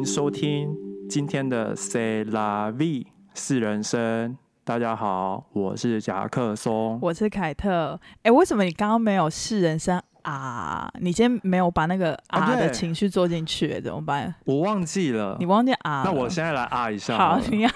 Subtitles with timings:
[0.00, 0.74] 迎收听
[1.10, 4.34] 今天的 C 拉 V 四人生。
[4.64, 6.98] 大家好，我是夹克松。
[7.02, 8.00] 我是凯特。
[8.22, 10.90] 哎、为什么你刚刚没有是人生啊？
[11.00, 14.34] 你今天没有把那个啊啊的情绪做进去，怎么办？
[14.46, 16.00] 我忘记了你，忘记啊？
[16.06, 17.70] 那我现在来啊一下好，了你要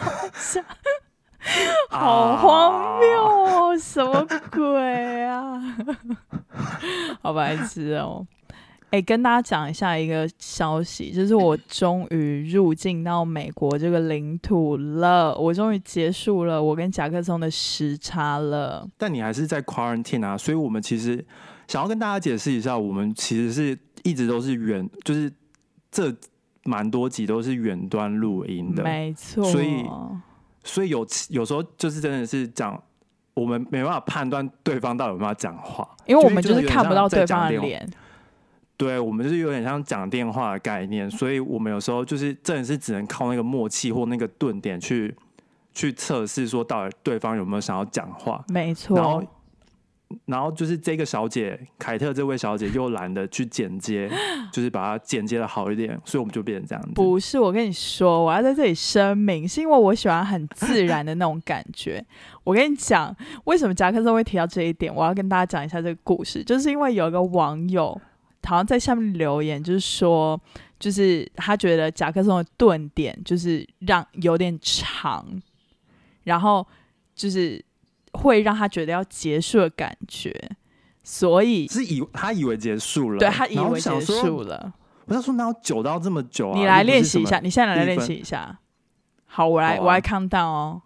[1.91, 3.77] 好荒谬哦！
[3.77, 5.61] 什么鬼啊？
[7.21, 8.27] 好白痴哦！
[8.95, 18.89] 哎、跟大家讲一下一个消息，就是我终于入境到美国这个领土了，我终于结束了我跟甲克松的时差了。
[18.97, 21.27] 但你还是在 quarantine 啊，所以我们其实
[21.67, 25.29] 想要跟大家解释一下，我们其实是一直都是远，就是
[25.91, 26.15] 这
[26.63, 29.85] 蛮多集都是远端录音的，没错，所以
[30.63, 32.81] 所以有有时候就是真的是讲。
[33.35, 37.85] 我们没办法判断对方到底有没有讲话，因为我们就就是是看不到对方的脸，
[38.77, 45.15] 对我们就是有点像讲电话的概念，所以我们有时候就是真的是只能靠那个默契或那个顿点去
[45.73, 48.45] 去测试，说到底对方有没有想要讲话。
[48.49, 49.29] 没错然后错，，
[50.27, 54.11] 然后就是这个小姐凯特这位小姐又懒得去剪接，
[54.53, 56.91] 就是把它剪接的好一点，所以我们就变成这样子。
[56.95, 62.05] 不是我跟你说，我要在这里声明，是因为我喜欢很自然的那种感觉。
[62.43, 67.99] 我跟你讲，为什么夹克松会提到这一点，我要跟大家讲一下这个故事，就是因为有一个网友
[68.45, 70.41] 好像在下面留言，就是说，
[70.79, 75.27] 就是他觉得夹克松的顿点就是让有点长，
[76.25, 76.67] 然后
[77.15, 77.65] 就是
[78.13, 80.33] 会让他觉得要结束的感觉，
[81.03, 84.73] 所以是以他以为结束了，对他以为结束了。
[85.07, 86.59] 我就说哪有久到这么久啊？
[86.59, 88.59] 你来练习一下，你现在来练习一下。
[89.27, 90.83] 好，我来，啊我来 count down 哦，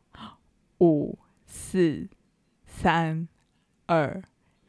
[0.81, 2.09] 五、四、
[2.67, 3.29] 三、
[3.87, 4.23] 二、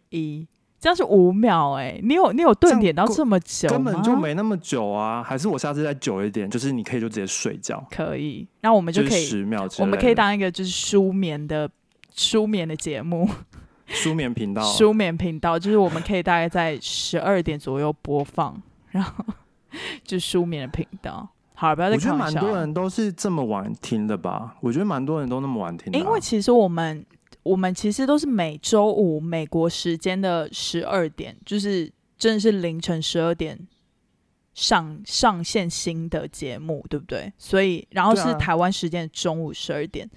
[0.10, 0.48] 一，
[0.80, 11.70] 这样是五秒哎、你有你有顿点到够这么久根本就没那么久啊，还是我下次再久一点，就是你可以就直接睡觉，可以，那我们就可以，十秒我们可以当一个就是舒眠的
[12.15, 13.27] 舒眠的节目，
[13.87, 18.61] 舒眠频道， 舒眠频道，就是我们可以大概在十二点左右播放，
[18.92, 19.25] 然后
[20.04, 21.27] 就舒眠的频道。
[21.55, 22.42] 好，不要再我觉得开玩笑了。
[22.42, 24.55] 蛮多人都是这么晚听的吧？
[24.61, 27.05] 我觉得蛮多人都那么晚听的啊、因为其实我们
[27.44, 33.58] 我们其实都是每周五美国时间的十二点，就是真的是凌晨十二点
[34.54, 37.32] 上上线新的节目，对不对？
[37.38, 40.10] 所以然后是台湾时间的中午十二点，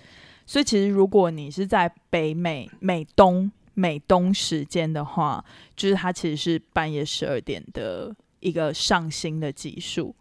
[0.45, 5.45] 所以其实如果你是在北美美东美东时间的话，
[5.77, 10.15] 就是它其实是半夜十二点的一个上新的集数。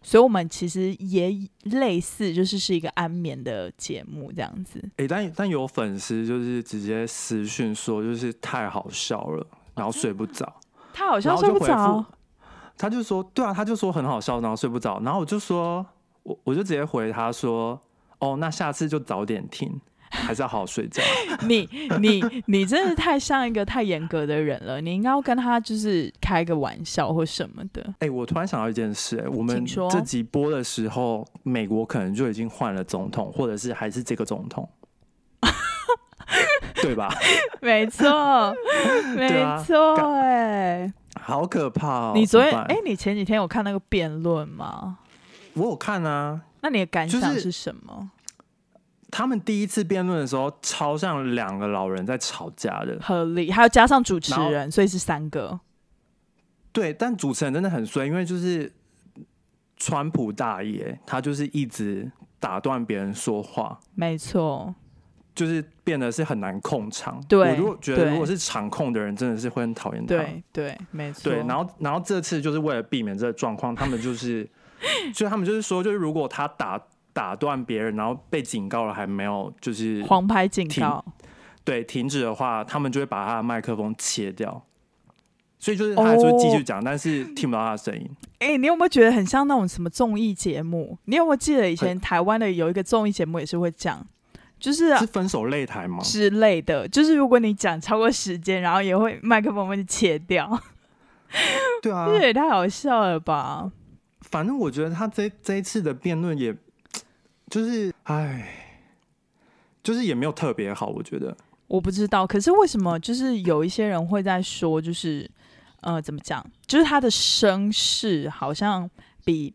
[0.00, 1.30] 所以，我们其实也
[1.64, 4.82] 类似，就是是一个安眠的节目这样子。
[4.96, 10.60] 诶、但但有粉丝就是直接私讯说，就是太好笑了，然后睡不着。
[10.92, 12.04] 他好然像睡不着，
[12.76, 15.00] 他就说，对啊，他就说很好笑，然后睡不着。
[15.00, 15.84] 然后我就说，
[16.22, 17.80] 我我就直接回他说，
[18.18, 19.80] 哦，那下次就早点听，
[20.10, 21.02] 还是要好好睡觉。
[21.46, 21.68] 你
[22.00, 27.94] 你你真的太像一个太严格的人了，你应该要跟他就是开个玩笑或什么的。
[28.00, 34.68] 哎、我突然想到一件事、哎，我们这集播的时候，美国可能就已经换了总统，或者是还是这个总统，
[36.82, 37.12] 对吧？
[37.60, 38.54] 没错，
[39.16, 39.28] 没
[39.64, 42.12] 错，干哎、好可怕哦！
[42.14, 44.98] 你昨天哎、你前几天有看那个辩论吗？
[45.54, 48.10] 我有看啊，那你的感想是什么？
[49.10, 52.98] 他们第一次辩论的时候，超像两个老人在吵架的。
[53.00, 55.58] 合理，还有加上主持人，所以是三个。
[56.72, 58.70] 对，但主持人真的很衰，因为就是
[59.76, 64.74] 川普大爷，他就是一直打断别人说话，没错，
[65.34, 67.20] 就是变得是很难控场。
[67.26, 70.08] 对我如果觉得如果是场控的人，真的是会很讨厌他。
[70.08, 71.32] 对对，没错。
[71.32, 74.48] 对，然后然后这次就是为了避免这个状况，他们就是，
[75.14, 76.80] 所以他们就是说，就是如果他打
[77.18, 81.04] 打断别人，然后被警告了还没有就是黄牌警告，
[81.64, 84.62] 对停止的话，他们就会把他的麦克风切掉。
[85.58, 88.08] 所以就是他还是会继续讲，但是听不到他的声音。
[88.38, 90.96] 哎、你有没有觉得很像那种什么综艺节目？
[91.06, 94.06] 你有没有记得以前台湾的有一个综艺节目也是会讲，
[94.60, 95.98] 就是是分手擂台吗？
[96.04, 100.56] 之类的，就是如果你讲超过时间，然后也会麦克风会切掉，
[101.82, 103.72] 对啊， 这也太好笑了吧？
[104.30, 106.54] 反正我觉得他这这一次的辩论也，
[107.50, 108.76] 就是哎，
[109.82, 111.36] 就是也没有特别好，我觉得。
[111.66, 115.30] 我不知道，可是为什么就是有一些人会在说，就是
[115.80, 116.44] 呃，怎么讲？
[116.66, 118.88] 就是他的声势好像
[119.24, 119.54] 比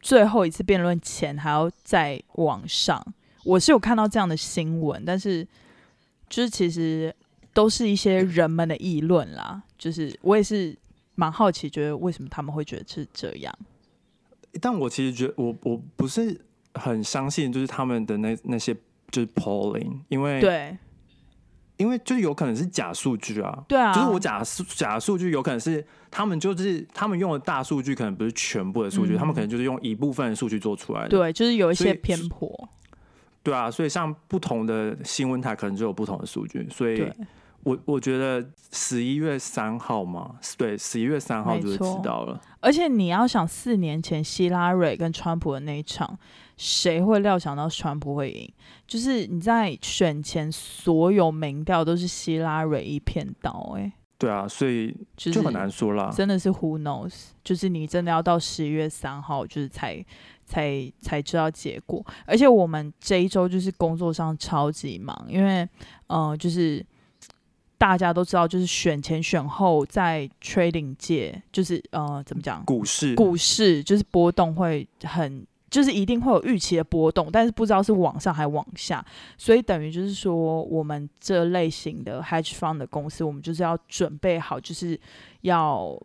[0.00, 3.04] 最后一次辩论前还要再往上。
[3.44, 5.46] 我是有看到这样的新闻，但是
[6.28, 7.14] 就是其实
[7.52, 9.62] 都是一些人们的议论啦。
[9.76, 10.74] 就是我也是
[11.16, 13.52] 蛮好奇，觉得为什么他们会觉得是这样。
[14.60, 16.40] 但我其实觉得我我不是
[16.74, 18.74] 很相信，就是他们的那那些
[19.10, 20.76] 就是 polling，因为对。
[21.78, 29.18] 因为就有可能是假数据啊，对啊，就是我假数假数据有可能是他们就是他们用的大数据，可能不是全部的数据，嗯。
[29.18, 31.08] 他们可能就是用一部分的数据做出来的。
[31.08, 32.68] 对，就是有一些偏颇，
[33.42, 37.10] 对啊，所以像不同的新闻台可能就有不同的数据，所以
[37.64, 42.40] 我我觉得十一月三号嘛，对，十一月三号就会知道了。
[42.60, 46.16] 而且你要想，四年前希拉蕊跟川普的那一场，
[46.64, 48.48] 谁会料想到川普会赢？
[48.86, 56.12] 就是你在选前所有民调都是希拉蕊一片倒、欸，对啊，所以就是就很难说啦。
[56.14, 60.04] 真的是 who knows，就是你真的要到十一月三号，就是才
[60.46, 62.04] 才才知道结果。
[62.26, 65.68] 而且我们这一周就是工作上超级忙，因为
[66.06, 66.84] 呃，就是
[67.76, 75.44] 大家都知道，就是选前选后在 trading 界，就是呃怎么讲，股市，股市就是波动会很。
[75.72, 79.02] 就是一定会有预期的波动，但是不知道是往上还往下，
[79.38, 85.00] 所以等于就是说，我们这类型的 hedge fund 的公司，我们就是要准备好，就是
[85.40, 85.98] 要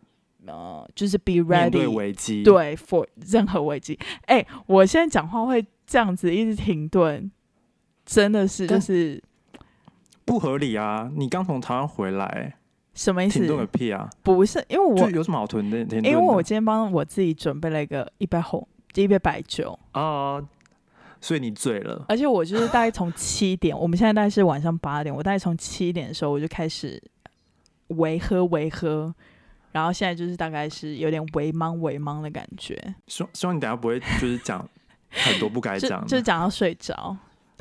[0.46, 3.98] 呃，就是 be ready，危机，对 for 任何危机。
[4.24, 7.30] 哎、我现在讲话会这样子一直停顿，
[8.06, 9.22] 真的是就但是
[10.24, 11.10] 不合理啊！
[11.14, 12.56] 你刚从台湾回来，
[12.94, 13.48] 什么意思停？
[13.48, 14.08] 顿个屁啊！
[14.22, 16.08] 不是因为我就有什么好停顿停顿的？
[16.08, 18.66] 因为我今天帮我自己准备了一个一杯红
[19.02, 20.42] 一杯白酒，哦，
[21.20, 22.04] 所以你醉了。
[22.08, 27.02] 而且我就是大概从七点， 我们现在大概是晚上八点，我大概从七点的时候我就开始
[27.88, 29.14] 微喝微喝，
[29.72, 34.66] 然后现在就是大概是有点微茫微茫的感觉，希望希望你等下不会就是讲
[35.10, 37.16] 很多不该 讲的，就讲到睡着。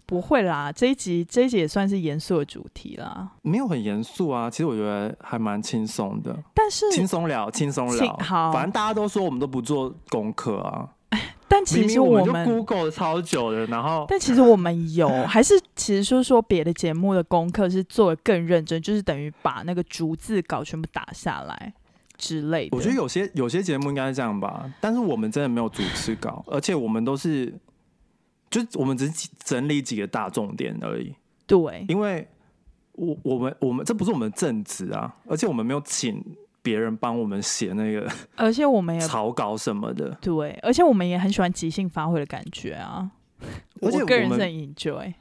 [0.06, 4.50] 不会啦，这一集这一集也算是严肃的主题啦，没有很严肃啊。
[4.50, 8.18] 其实我觉得还蛮轻松的，但是轻松聊，轻松轻聊。
[8.20, 10.88] 好反正大家都说我们都不做功课啊。
[11.50, 21.74] 但其实我就们 Google 超久的，然后但其实我们有，还是其实说说别的节目的功课是做的更认真，就是等于把那个逐字稿全部打下来
[22.18, 22.76] 之类的。
[22.76, 27.54] 我觉得有些有些节目应该是这样吧，但是我们真的没有主持稿，而且我们都是，
[28.50, 31.16] 就我们只是整理几个大重点而已，
[31.46, 32.28] 对，因为
[32.92, 36.22] 我我们我们这不是我们的正职啊，而且我们没有请
[36.68, 38.06] 别人帮我们写那个
[38.36, 43.10] 而且我们也草稿什么的，对，而且我们也很喜欢即兴发挥的感觉啊。
[43.82, 45.14] 而且我个人是很 enjoy。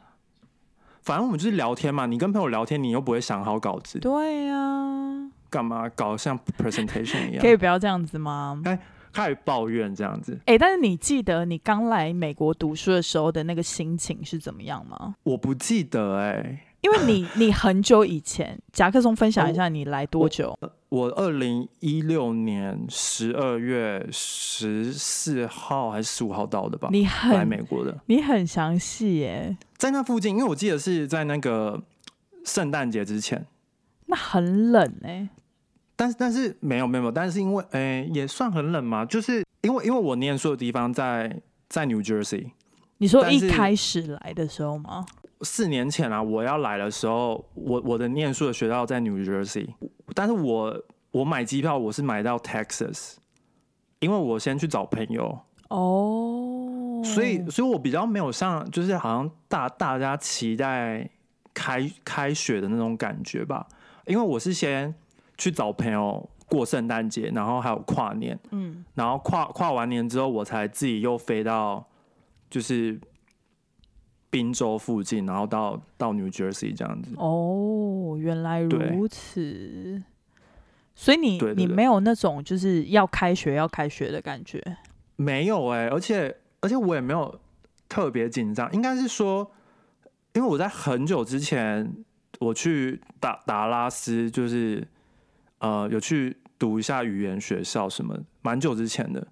[1.02, 8.60] 反正我们就是聊天嘛，你跟朋友聊天，你又不会想好稿子，对呀、干嘛搞得像 presentation 一样可以，不要这样子吗？
[9.12, 15.14] 开始抱怨这样子，哎、但是你记得你刚来美国读书的时候的那个心情是怎么样吗？
[15.22, 20.56] 我不记得哎、因为你你很久以前，夹克松分享一下你来多久？
[20.88, 31.82] 我二零一六年十二月十四号还是十五号到的吧，你来很美国的，你很详细耶，在那附近，因为我记得是在那个
[32.44, 33.44] 圣诞节之前，
[34.06, 35.28] 那很冷哎、
[35.96, 42.52] 但是但是没有没有，但是因为诶、也算很冷嘛，就是因为因为我念书的地方在在 New Jersey，
[42.98, 45.04] 你说一开始来的时候吗？
[45.42, 49.68] 四年前啊，我要来的时候，我我的念书的学校在 New Jersey，
[50.14, 53.16] 但是我我买机票我是买到 Texas，
[54.00, 61.10] 因为我先去找朋友，哦，所以所以我比较没有像就是好像大大家期待
[61.52, 63.66] 开开学的那种感觉吧，
[64.06, 64.94] 因为我是先
[65.36, 71.84] 去找朋友过圣诞节，然后还有跨年，嗯，然后跨跨完年之后，我才自己又飞到
[72.48, 72.98] 就是
[74.30, 77.12] 宾州附近，然后到到 New Jersey 这样子。
[77.16, 80.02] 哦，原来如此。
[80.98, 84.62] 所以你你没有那种就是要开学要开学的感觉，
[85.16, 87.38] 没有哎、而且而且我也没有
[87.86, 89.50] 特别紧张，应该是说，
[90.32, 91.94] 因为我在很久之前
[92.38, 94.88] 我去达达拉斯，就是
[95.58, 99.28] 呃有去读一下语言学校什么，蛮久之前的，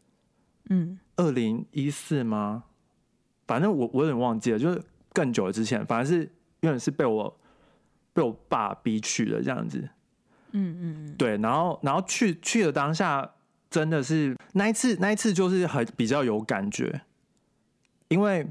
[0.69, 2.65] 嗯，二零一四吗？
[3.47, 4.83] 反正我我有点忘记了，就是
[5.13, 6.23] 更久之前，反正是
[6.61, 7.39] 有点是被我
[8.13, 9.89] 被我爸逼去的这样子。
[10.57, 13.29] 嗯嗯嗯，对，然后然后去去的当下，
[13.69, 17.03] 真的是那一次那一次就是很比较有感觉，
[18.09, 18.47] 因为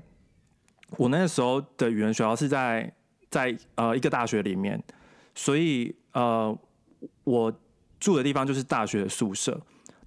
[0.97, 2.93] 我那个时候的语言学校是在
[3.29, 4.83] 在呃一个大学里面，
[5.33, 6.53] 所以呃
[7.23, 7.53] 我
[7.99, 9.59] 住的地方就是大学的宿舍，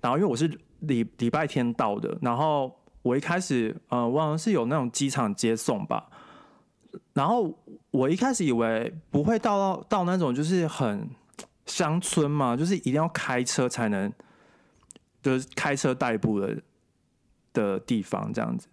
[0.02, 0.46] 然后因为我是
[0.80, 6.08] 礼礼拜天到的，然后我一开始呃忘了是有那种机场接送吧，
[7.12, 7.56] 然后
[7.92, 11.08] 我一开始以为不会到到那种就是很
[11.66, 14.12] 乡村嘛，就是一定要开车才能，
[15.22, 16.56] 就是开车代步的
[17.52, 18.66] 的地方这样子。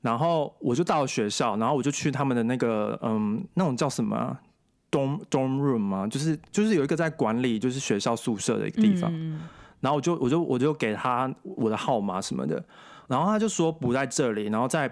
[0.00, 4.40] 然后我就到了学校，然后我就去他们的那个嗯，那种叫什么啊
[4.90, 6.06] dorm dorm room 嘛？
[6.06, 9.12] 就是就是有一个在管理就是学校宿舍的一个地方。
[9.84, 12.64] 然后我就我就我就给他我的号码什么的，
[13.06, 14.90] 然后他就说不在这里，然后在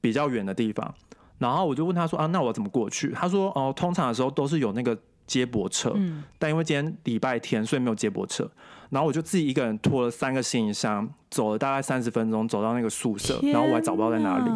[0.00, 0.92] 比较远的地方。
[1.38, 3.12] 然后我就问他说啊，那我怎么过去？
[3.12, 8.50] 他说哦，通常的时候都是有那个接驳车，嗯但因为今天礼拜天，所以没有接驳车。
[8.90, 14.50] 然后我就自己一个人拖了三个行李箱，走了大概三十分钟，走到那个宿舍，然后我还找不到在哪里。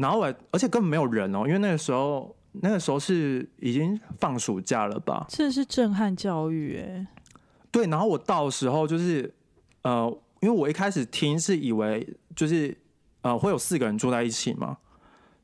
[0.00, 5.26] 然后我还而且根本没有人哦，因为那个时候那个时候是已经放暑假了吧？
[5.28, 7.06] 这是震撼教育哎，
[7.76, 9.30] 对，然后我到的时候就是
[9.82, 12.74] 呃，因为我一开始听是以为就是
[13.20, 14.78] 呃会有四个人住在一起嘛，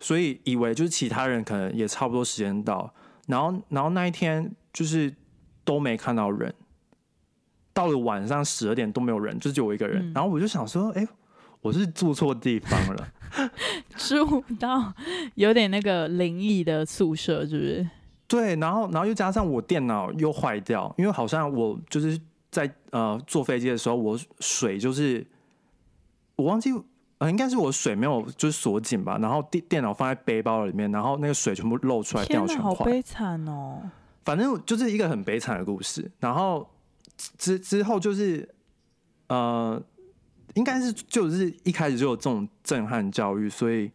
[0.01, 2.91] 所以以为就是其他人可能也差不多时间到，
[3.27, 5.15] 然后然后那一天就是
[5.63, 6.55] 都没看到人，
[7.75, 11.07] 到了晚上十二点都没有人，就只有我一个人，嗯然后我就想说，哎、
[11.61, 13.09] 我是住错地方了。
[13.99, 14.95] 住到
[15.35, 17.87] 有点那个灵异的宿舍，是不是？
[18.33, 22.19] 对，然后然后又加上我电脑又坏掉，因为好像我就是
[22.51, 25.27] 在呃坐飞机的时候，我水就是
[26.37, 26.71] 我忘记
[27.19, 32.63] 呃应该是我水没有就是锁紧吧，然后电电脑放在背包里面，然后那个水全部漏出来，电，脑全坏。
[32.63, 33.83] 好悲惨哦！
[34.25, 36.11] 反正就是一个很悲惨的故事。
[36.19, 36.67] 然后
[37.37, 38.49] 之之后就是
[39.29, 39.79] 呃，
[40.55, 43.93] 应该是就是一开始就有这种震撼教育，所以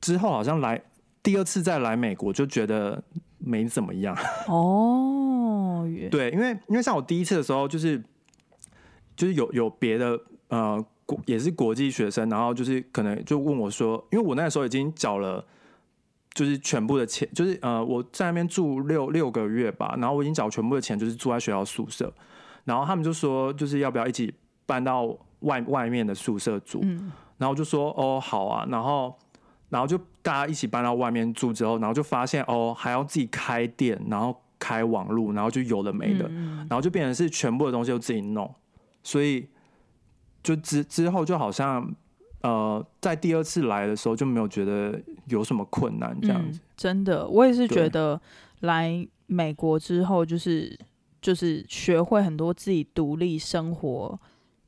[0.00, 0.82] 之后好像来
[1.22, 3.02] 第二次再来美国就觉得
[3.44, 4.16] 没怎么样。
[4.48, 8.02] 哦，对，因为因为像我第一次的时候，就是
[9.14, 15.44] 就是有有别的呃国也是国际学生，然后就是可能就问我说，因为我那时候已经缴了。
[16.34, 22.12] 就是全部的钱，就是呃，我在那边住六六个月吧，然后我已经缴全部的钱，就是住在学校宿舍，
[22.64, 24.34] 然后他们就说，就是要不要一起
[24.66, 29.16] 搬到外外面的宿舍住，嗯然后我就说哦好啊，然后
[29.74, 38.48] 然后就大家一起搬到外面住之后，然后就发现哦还要自己开店，然后开网路，然后就有的没的，然后就变成是全部的东西都自己弄，
[39.02, 39.48] 所以
[40.44, 41.92] 就之之后就好像
[42.42, 48.20] 呃在第二次来的时候就没有觉得有什么困难这样子，嗯真的，我也是觉得
[48.60, 50.78] 来美国之后，就是
[51.20, 54.20] 就是学会很多自己独立生活，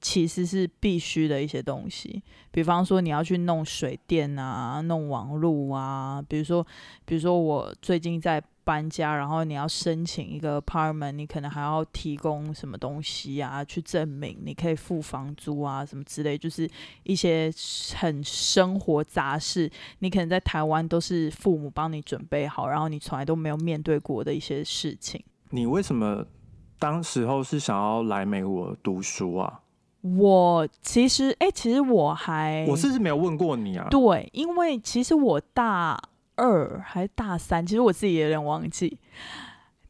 [0.07, 2.23] 其实是必须的一些东西。
[2.53, 6.65] 比方说你要去弄水电啊，弄网路啊，比如说
[7.05, 16.71] 比如说我最近在搬家，然后你要申请一个 apartment，你可能还要提供什么东西啊，去证明你可以付房租啊，什么之类，就是
[17.03, 17.53] 一些
[17.97, 19.69] 很生活杂事。
[19.99, 25.21] 你可能在台湾都是父母帮你准备好，然后你从来都没有面对过的一些事情。
[25.51, 26.25] 你为什么
[26.79, 29.63] 当时候是想要来美国读书啊？
[30.19, 33.89] 我其实，哎、其实我还我是不是没有问过你啊？
[33.91, 35.99] 对，因为其实我大
[36.37, 38.99] 二还是大三，其实我自己也有点忘记。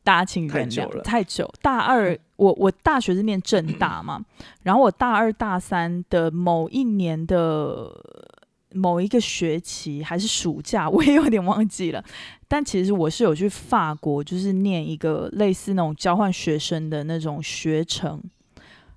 [0.02, 1.54] 大家请原谅，太久了太久。
[1.60, 4.24] 大二，我我大学是念正大嘛，
[4.62, 7.90] 然后我大二大三的某一年的
[8.72, 12.04] 某一个学期还是暑假，我也有点忘记了。
[12.46, 18.22] 但其实我是有去法国，就是念一个类似那种交换学生的那种学程，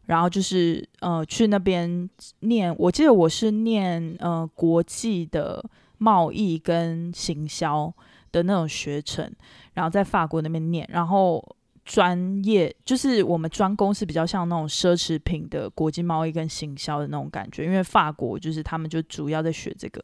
[0.10, 5.64] 然后就是呃去那边念，我记得我是念呃国际的
[6.00, 7.94] 贸易跟行销
[8.32, 9.32] 的那种学程，
[9.74, 20.04] 然后在法国那边念，然后专业就是我们专攻是比较像那种奢侈品的国际贸易跟行销的那种感觉，因为法国就是他们就主要在学这个。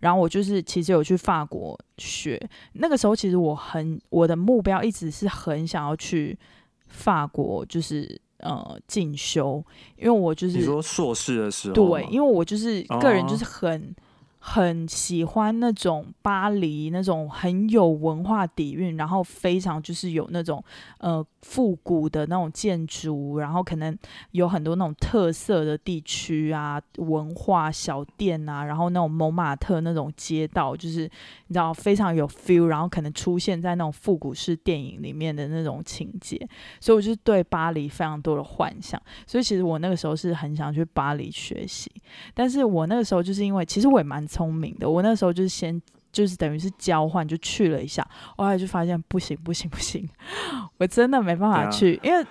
[0.00, 2.40] 然后我就是其实有去法国学，
[2.72, 6.38] 那个时候其实我很我的目标一直是很想要去
[6.86, 9.64] 法国，就是呃进修，
[9.96, 13.94] 因为我就是你说硕士的时候，对，因为我就是个人，哦就是很、
[14.48, 20.62] 很喜欢那种巴黎那种很有文化底蕴，然后非常就是有那种
[20.98, 23.98] 呃复古的那种建筑，然后可能
[24.30, 31.10] 有很多那种特色的地区啊、文化小店啊，然后那种蒙马特那种街道，就是
[31.48, 36.38] 你知道非常有 feel，然后可能出现在那种复古式电影里面的那种情节，
[36.80, 39.00] 所以我就对巴黎非常多的幻想。
[39.26, 41.90] 所以其实我那个时候是很想去巴黎学习，
[42.32, 45.80] 但是我那个时候就是因为其实我也蛮 聪明的，我那时候就是先
[46.12, 50.08] 就是等于是交换就去了一下，后来就发现不行不行不行，
[50.78, 52.26] 我真的没办法去，因为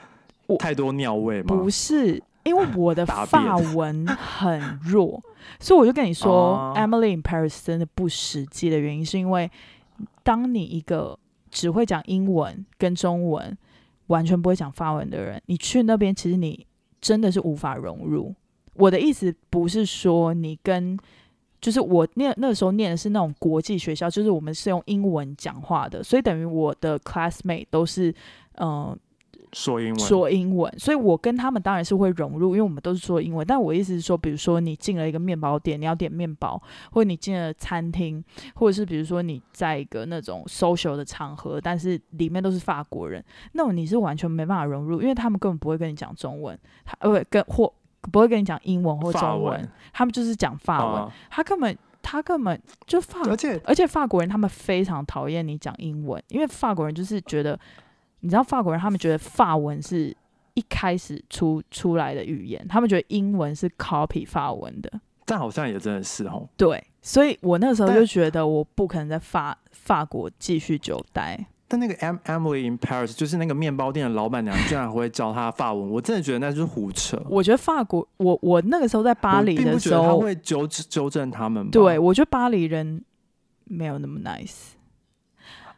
[0.60, 1.56] 太多尿味吗？
[1.56, 2.22] 不是。
[2.46, 5.20] 因为我的 大便法文很弱，
[5.60, 9.50] 所以我就跟你说、哦 e m i l y in Paris 真的不实际的原因，是因为
[10.22, 11.18] 当你一个
[11.50, 13.58] 只会讲英文跟中文，
[14.08, 16.68] 完全不会讲法文的人，你去那边其实你
[17.02, 18.36] 真的是无法融入。
[18.76, 20.96] 我的意思不是说你跟，
[21.65, 28.13] 就是我念那个时候念的是那种国际学校，就是我们是用英文讲话的，所以等于我的 classmate 都是
[28.60, 28.95] 嗯。
[29.53, 33.48] 说英文，说英文，所以我跟他们当然是会融入，因为我们都是说英文。
[33.48, 38.22] 但我意思是说，比如说你进了一个面包店，你要点面包，或者你进了餐厅，
[38.55, 47.72] 或者是比如说你在一个那种 social 的场合，但是里面都是法国人，那种你是完全没办法融入，因为他们根本不会跟你讲中文，他呃跟或
[48.12, 57.60] 不会跟你讲英文或中文，他们就是讲法文，他根本他根本就法，而且而且法国人他们非常讨厌你讲英文，因为法国人就是觉得。
[58.22, 60.16] 你知道法国人他们觉得法文是
[60.56, 64.92] 一开始出出来的语言，他们觉得英文是 copy 法文的，
[65.26, 66.50] 但好像也真的是哦。
[66.58, 71.46] 对，所以我那时候就觉得我不可能在法法国继续久待。
[71.67, 77.19] 但那个 Emily in Paris 就是那个面包店的老板娘，居然会教他法文，我真的觉得那就是胡扯。
[77.27, 81.67] 我觉得法国，我我那个时候在巴黎的时候，他会纠纠正他们。
[81.72, 83.03] 对，我觉得巴黎人
[83.63, 84.74] 没有那么 nice。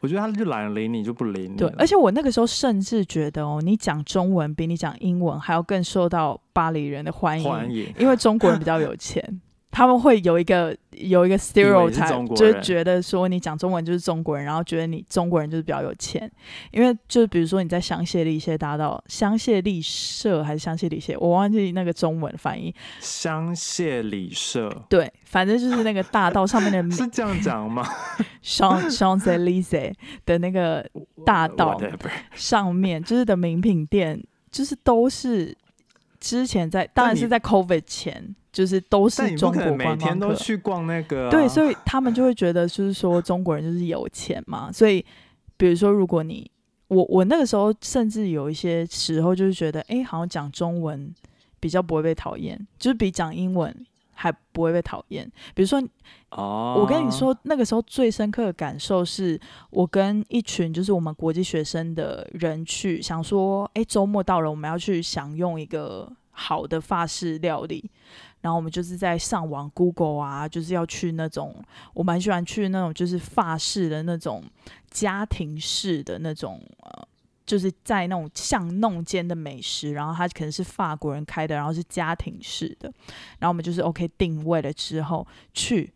[0.00, 1.56] 我觉得他就懒得理你，就不理你。
[1.56, 9.40] 对，而且我那个时候甚至觉得哦，你讲中文比你讲英文还要更受到巴黎人的欢迎，因为中国人比较有钱。
[9.70, 16.30] 他们会有一个有一个 stereotype，就是觉得说你讲中文就是中国人，然后觉得你中国人就是比较有钱。
[16.70, 22.74] 因为就是比如说你在香榭丽榭大道，香榭丽舍还是香榭丽榭，我忘记那个中文翻译。
[22.98, 24.84] 香榭丽舍。
[24.88, 26.78] 对，反正就是那个大道上面的。
[26.96, 27.86] 是这样讲吗
[28.42, 29.92] ？Champs Elysees
[30.24, 30.84] 的那个
[31.24, 31.78] 大道
[32.34, 34.20] 上面，就是的名品店，
[34.50, 35.56] 就是都是
[36.18, 38.34] 之前在，当然是在 COVID 前。
[38.52, 44.72] 就是都是中国每天都去逛那个，对，所以他们就会觉得，就是说中国人就是有钱嘛。
[44.72, 45.04] 所以，
[45.56, 46.50] 比如说，如果你
[46.88, 51.14] 我我那个时候，甚至有一些时候就是觉得，哎，好像讲中文
[51.60, 53.74] 比较不会被讨厌，就是比讲英文
[54.12, 55.30] 还不会被讨厌。
[55.54, 55.82] 比如说，
[56.30, 59.38] 哦，我跟你说，那个时候最深刻的感受是，
[59.70, 67.90] 我跟一群就是我们国际学生的人去，想说，哎，周末到了，我们要去享用一个好的法式料理。
[68.40, 71.54] 然后我们就是在上网 Google 啊，就是要去那种
[71.94, 74.42] 我蛮喜欢去那种就是法式的那种
[74.90, 77.08] 家庭式的那种呃，
[77.44, 82.92] 就是在那种巷弄间的美食，然后它可能是法国人开的，然后是家庭式的。
[83.38, 85.92] 然后我们就是 OK 定位了之后去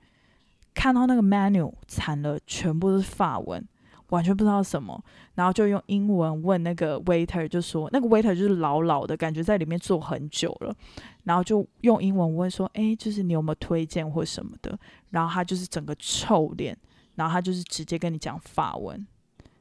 [0.74, 3.64] 看到那个 menu，惨了，全部都是法文。
[4.12, 5.03] 完全不知道什么，
[5.35, 10.75] 然后就用英文问那个 waiter，就说那个 waiter 就是老老的感觉，在里面坐很久了，
[11.25, 16.77] 然后就用英文问说：“哎，就是你有没有推荐或什么的？”然后他就是整个臭脸，
[17.14, 19.07] 然后他就是直接跟你讲法文，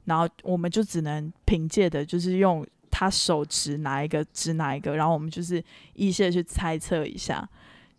[0.04, 7.48] 然后我们就只能凭借的，就是用他手指哪一个指哪一个，然后我们就是一些去猜测一下，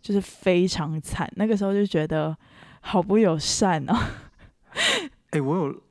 [0.03, 1.27] 就是非常惨。
[1.35, 2.37] 那个时候就觉得
[2.81, 3.97] 好不友善哦。
[5.31, 5.81] 哎，我有。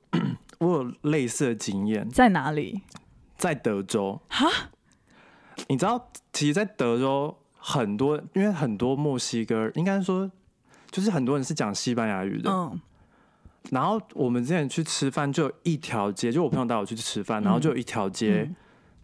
[0.62, 2.82] 我有类似的经验，在哪里？
[3.36, 4.20] 在德州。
[4.28, 4.48] 哈？
[5.68, 10.30] 你知道，其实，在德州很多，因为很多墨西哥，应该说，
[10.90, 12.48] 就是很多人是讲西班牙语的。
[12.50, 12.80] 嗯。
[13.70, 18.48] 然后我们之前去吃饭，就有一条街，就我朋友带我去吃饭，然后就有一条街，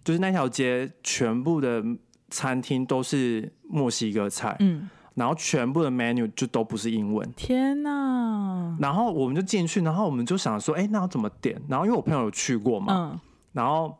[0.04, 1.82] 就是那条街全部的
[2.30, 4.56] 餐厅都是墨西哥菜。
[4.60, 4.88] 嗯。
[5.18, 8.76] 然后全部的 menu 就都不是英文，天哪！
[8.78, 11.60] 然后我们就进去，然后我们就想说，哎，那要怎么点？
[11.68, 13.20] 然后因为我朋友有去过嘛，
[13.52, 13.92] 然后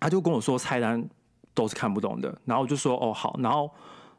[0.00, 1.08] 他就跟我说菜单
[1.54, 3.70] 都是看不懂的，然后我就说，哦，好，然后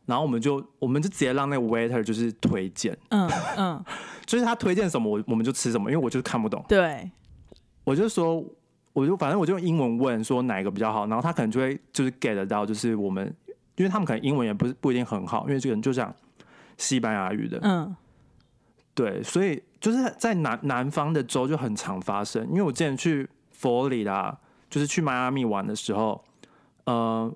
[0.05, 3.85] 然后我们就我们就直接让那个 waiter 就是推荐，嗯嗯，
[4.25, 6.63] 就是他推荐什么，我我们就吃什么，因为我就是看不懂。
[6.69, 7.11] 对，
[7.83, 8.41] 我就说，
[8.93, 13.35] 我就反正我就用英文问说哪一个比较好，然后他可能就会就是 get 到，就是我们。
[13.81, 16.13] 因为他们可能英文也不是不一定很好，因为这个人就讲
[16.77, 17.95] 西班牙语的，嗯，
[18.93, 22.47] 对，所以就是在南南方的州就很常发生。
[22.49, 24.37] 因为我之前去佛罗里达，
[24.69, 26.23] 就是去迈阿密玩的时候，
[26.85, 27.33] 呃，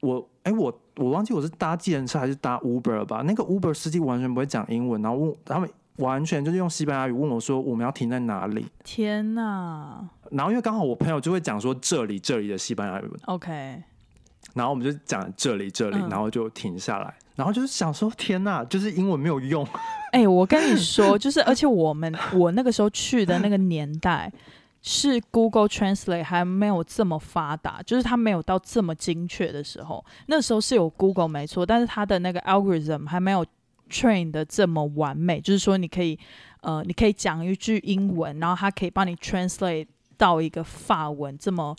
[0.00, 8.66] 我哎我我忘记我是搭计程车还是搭 Uber 吧，那个 Uber 司机完全不会讲英文，然后问他们完全就是用西班牙语问我说我们要停在哪里？
[8.84, 10.08] 天哪！
[10.30, 13.82] 然后因为刚好我朋友就会讲说这里这里的西班牙语，OK。
[14.58, 19.64] 然后我们就讲这里这里，然后就停下来，然后就是想说天呐，就是英文没有用。
[20.10, 24.32] 哎，我跟你说，就是而且我们我那个时候去的那个年代，
[24.82, 30.04] 是 Google Translate 还没有这么发达，就是它没有到这么精确的时候。
[30.26, 33.46] 那时候是有 Google 没错，但是它的那个 algorithm 还没有
[33.88, 36.18] train 的这么完美，就是说你可以
[36.62, 41.76] 呃，你可以讲一句英文，然后它可以帮你 translate 到一个法文这么。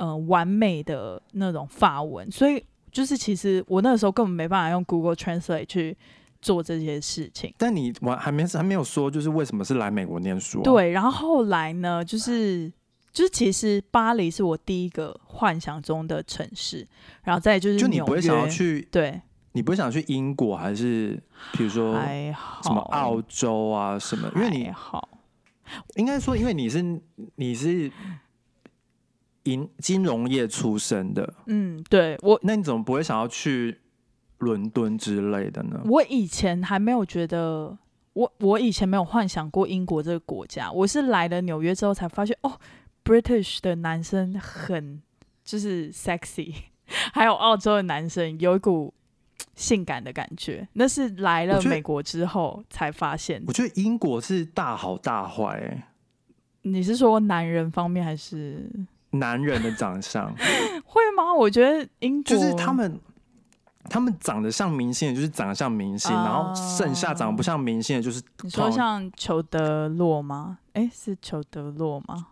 [0.00, 5.94] 呃，完美的那种法文，所以就是其实我那个时候根本没办法用 Google Translate 去
[6.40, 7.52] 做这些事情。
[7.58, 12.72] 但你完还没还没有说，就是为什么是来美国念书、啊？，对，然后后来呢，就是
[13.12, 16.88] 就是其实巴黎是我第一个幻想中的城市，
[17.22, 19.20] 然后再就是就你不会想要去，对，
[19.52, 21.94] 你不会想去英国，还是比如说
[22.62, 24.32] 什么澳洲啊什么？
[24.34, 25.06] 因为你好
[25.96, 27.00] 应该说，因为你是
[27.36, 27.92] 你是
[29.44, 33.78] 银金融业出身的，嗯，对我那你怎么不会想要去
[34.38, 35.80] 伦敦之类的呢？
[35.86, 37.76] 我以前还没有觉得，
[38.12, 42.52] 我我以前没有幻想过英国这个国家，我是来了纽约之后才发现，哦
[43.04, 45.00] ，British 的男生很
[45.44, 46.54] 就是 sexy，
[47.12, 48.92] 还有澳洲的男生有一股
[49.54, 53.52] 性感的感觉，那是来了美国之后才发现我。
[53.52, 55.82] 觉得英国是大好大坏、欸，
[56.62, 58.70] 你是说男人方面还是
[59.10, 60.32] 男人的长相
[60.84, 61.32] 会吗？
[61.34, 63.00] 我觉得英国就是他们。
[63.88, 70.58] 他们长得像明星的，就是长得像明星，哦然后剩下长得不像明星的，就是你说像裘德洛吗？
[70.74, 72.26] 哎，是裘德洛吗？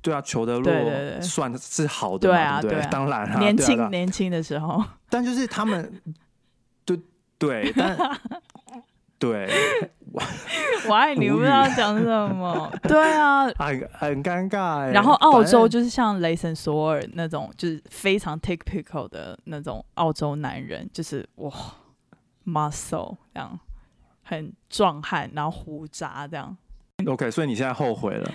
[0.00, 6.00] 对啊，裘德洛对对对算是好的嘛，对啊对不对啊当然啊，年轻对啊对啊年轻的时候，但就是他们，
[6.86, 6.98] 对
[7.38, 7.98] 对，但
[9.18, 9.50] 对，
[10.88, 12.70] 我爱你，无语不知道讲什么。
[12.82, 14.92] 对啊，很很尴尬欸。
[14.92, 21.50] 然后澳洲就是像雷神索尔那种，就是非常 typical 的那种澳洲男人，就是哇
[22.46, 23.58] muscle 这样，
[24.22, 26.56] 很壮汉，然后胡渣这样。
[27.06, 28.30] OK，所以你现在后悔了。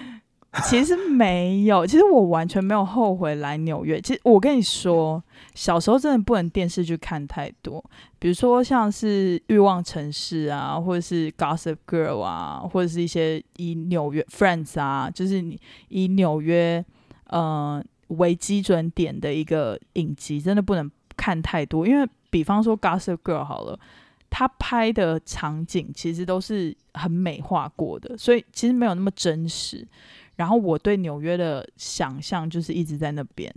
[0.65, 4.01] 其实没有，其实我完全没有后悔来纽约。
[4.01, 7.83] 其实我跟你说，小时候真的不能电视剧看太多，
[8.17, 15.59] 比如说像是《欲望城市》啊，或者是《Gossip Girl》啊，或者是一些以纽约 Friends 啊，就是你
[15.89, 16.83] 以纽约
[17.27, 23.79] 呃为基准点的一个影集，真的不能看太多，因为比方说《Gossip Girl》好了。
[24.31, 29.83] 他拍的场景其实都是很美化过的，所以其实没有那么真实。
[30.39, 33.54] 然后我对纽约的想象就是一直在那边，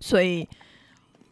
[0.00, 0.44] 所以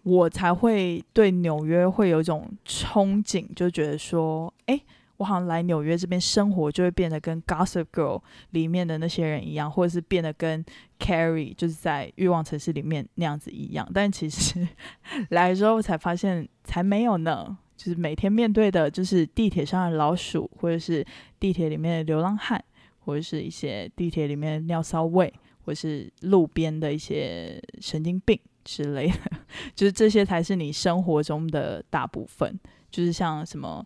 [0.05, 4.81] 我才会对纽约会有一种憧憬，就觉得说，哎，
[5.16, 10.64] 我好像来纽约这边生活，就会变得跟《Gossip Girl》里面的那些人一样，或者是变得跟
[11.00, 13.90] Carrie 就是在《欲望城市》里面那样子一样。
[13.92, 14.64] 但其实
[15.31, 17.59] 来之后才发现，才没有呢。
[17.77, 21.05] 就是每天面对的，就是地铁上的老鼠，或者是
[21.40, 22.64] 地铁里面的流浪汉。
[23.05, 25.33] 或者是一些地铁里面尿骚味，
[25.64, 29.14] 或是路边的一些神经病之类的，
[29.75, 32.59] 就是这些才是你生活中的大部分。
[32.90, 33.85] 就是像什么，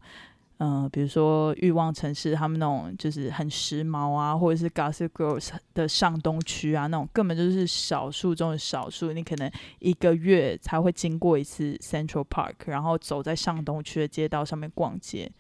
[0.58, 9.12] 嗯、比如说欲望城市，他们那种就是很时髦啊，或者是 Gossip Girls 的上东区啊，那种根本就是少数中的少数。
[9.12, 15.30] 你可能一个月才会经过一次 Central Park，然后走在上东区的街道上面逛街。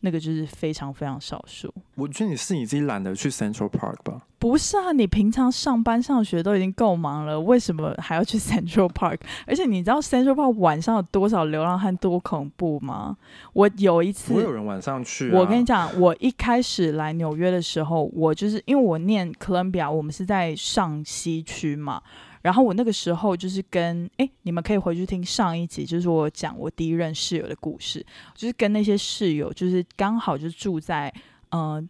[0.00, 1.72] 那个就是非常非常少数。
[1.94, 4.22] 我觉得你是你自己懒得去 Central Park 吧？
[4.38, 9.18] 不是啊，你平常上班上学都已经够忙了，为什么还要去 Central Park？
[9.46, 13.16] 而且你知道 Central Park 晚上有多少流浪汉多恐怖吗？
[13.54, 15.38] 我有一次我有人晚上去、啊。
[15.38, 22.02] 我跟你讲，我一开始来纽约的时候，我就是因为我念 Columbia，我们是在上西区嘛。
[22.46, 28.06] 然后我那个时候就是跟哎，你们可以回去听上一集，就是我讲我第一任室友的故事，
[28.36, 31.12] 就是跟那些室友，就是刚好就住在
[31.48, 31.84] 呃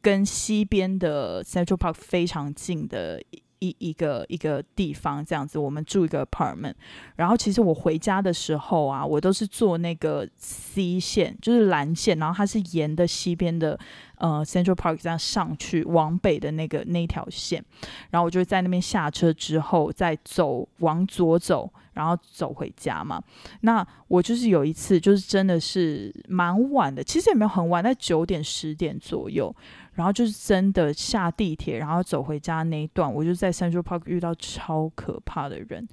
[0.00, 3.22] 跟西边的 Central Park 非常近的
[3.60, 6.74] 一一个一个地方，这样子，我们住一个 apartment。
[7.16, 13.78] 然后其实我回家的时候啊，我都是坐那个 C 线，就是蓝线，然后它是沿的西边的
[14.16, 17.64] 呃 Central Park 这样上去往北的那个那条线，
[18.10, 23.22] 然后我就在那边下车之后再走往左走，然后走回家嘛。
[23.60, 29.54] 那我就是有一次就是真的是蛮晚的，其实也没有很晚，在九点十点左右。
[29.94, 35.88] 然后就是真的下地铁，然后走回家那一段，我就在 Central Park 遇到超可怕的人。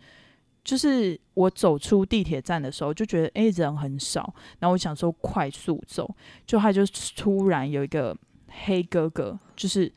[0.64, 6.14] 就是我走出地铁站的时候，就觉得诶人很少，然后我想说快速走，
[6.46, 8.14] 就他就突然有一个
[8.50, 9.90] 黑哥哥，就是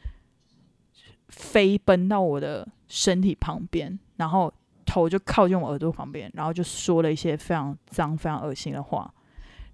[1.28, 4.52] 飞奔到我的身体旁边，然后
[4.86, 9.12] 头就靠近我耳朵旁边，然后就说了一些非常脏、非常恶心的话。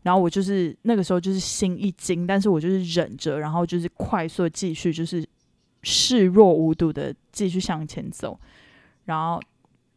[0.07, 5.27] 然后我就是那个时候就是心一惊，但是我就是忍着，然后就是快速继续就是
[5.83, 8.39] 视若无睹的继续向前走，
[9.07, 9.43] 然后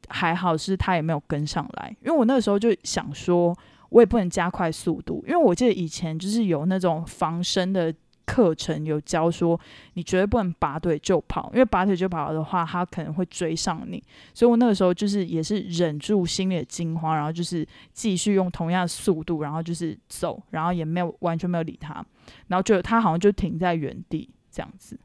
[0.07, 3.55] 还好是他也没有跟上来，因为我那个时候就想说，
[3.89, 7.93] 我也不能加快速度，因为我记得以前就是有那种防身的
[8.29, 9.59] 课程有教说，
[9.95, 14.01] 你绝对不能拔腿就跑，因为拔腿就跑的话，他可能会追上你。
[14.35, 22.05] 所以我那个时候就是也是忍住心里的惊慌，然后就是继续用同样的速度，然后就是走，然后也没有完全没有理他，
[22.47, 24.99] 然后就他好像就停在原地这样子。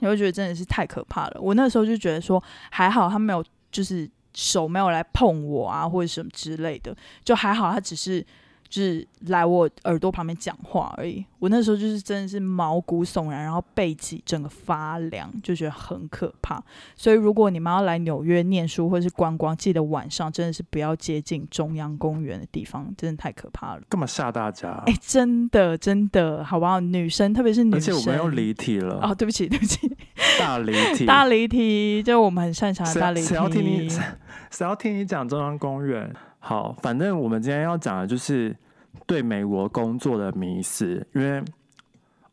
[0.00, 1.40] 我就觉得真的是太可怕了。
[1.40, 6.94] 我那时候就觉得说，还好他没有，就是手没有来碰我啊，或者什么之类的，
[7.24, 8.22] 就还好他只是。
[8.76, 11.24] 就是来我耳朵旁边讲话而已。
[11.38, 16.62] 我那时候就是真的是毛骨悚然，然后背脊整个发凉，就觉得很可怕。
[16.94, 23.80] 所以如果你们要来纽约念书或者是观光，记得晚上真的是不要接近中央公园的地方，真的太可怕了。
[23.88, 24.82] 干嘛吓大家？
[24.84, 26.78] 哎，真的真的，好不好？
[26.78, 28.98] 女生，特别是女生，而且我们又离题了。
[29.00, 29.90] 哦，对不起，对不起，
[30.38, 33.28] 大离题，大离题，就我们很擅长的大离题。
[33.28, 33.88] 谁要听你？
[33.88, 36.14] 谁要听你讲中央公园？
[36.38, 38.54] 好，反正我们今天要讲的就是
[39.06, 41.42] 对美国工作的迷思，因为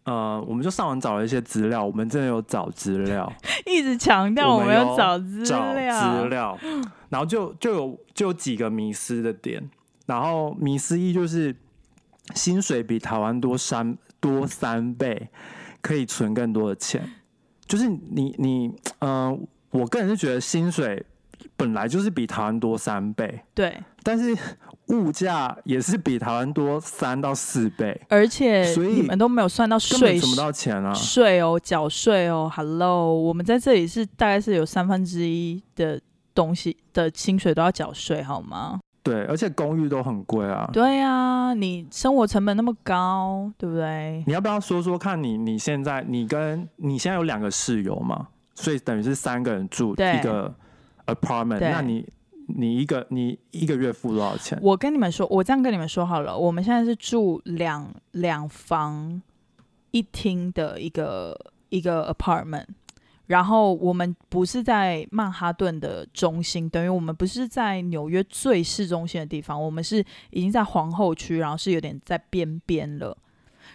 [0.04, 3.32] 呃，我们就上网找了一些资料，我们真的有找资料，
[3.66, 6.60] 一直强调我们要找资料，资料，
[7.10, 9.70] 然后就就有就有几个迷失的点，
[10.06, 11.56] 然后迷思一就是
[12.36, 15.30] 薪水比台湾多三多三倍，
[15.82, 17.10] 可以存更多的钱，
[17.66, 19.38] 就是你你呃，
[19.72, 21.06] 我个人是觉得薪水。
[21.58, 24.36] 本来就是比台湾多三倍，对，但是
[24.88, 36.00] 物价也是比台湾多三到四倍，而且所以你们都没有算到税，存不到钱啊，税哦，缴税哦，Hello，我们在这里是大概是有三分之一的
[36.36, 38.80] 东西的薪水都要缴税，好吗？
[39.02, 44.24] 对，而且公寓都很贵啊，对啊，你生活成本那么高，对不对？
[44.28, 50.54] 你要不要说说看你你现在你跟你现在有两个室友嘛，所以等于是三个人住一个。
[51.06, 52.08] apartment，那你
[52.48, 54.60] 你一个你一个月付多少钱？
[54.62, 59.22] 我跟你们说，我这样跟你们说好了，我们现在是住两两房
[59.92, 61.38] 一厅的一个
[61.70, 62.66] 一个 apartment，
[63.28, 73.18] 然后我们不是在曼哈顿的中心，等于我们不是在纽约最市中心的地方，我们是已经在皇后区，然后是有点在边边了。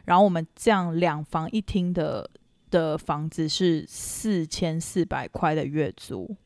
[0.05, 2.29] 然后我们这样两房一厅的
[2.71, 6.37] 的房子是四千四百块的月租。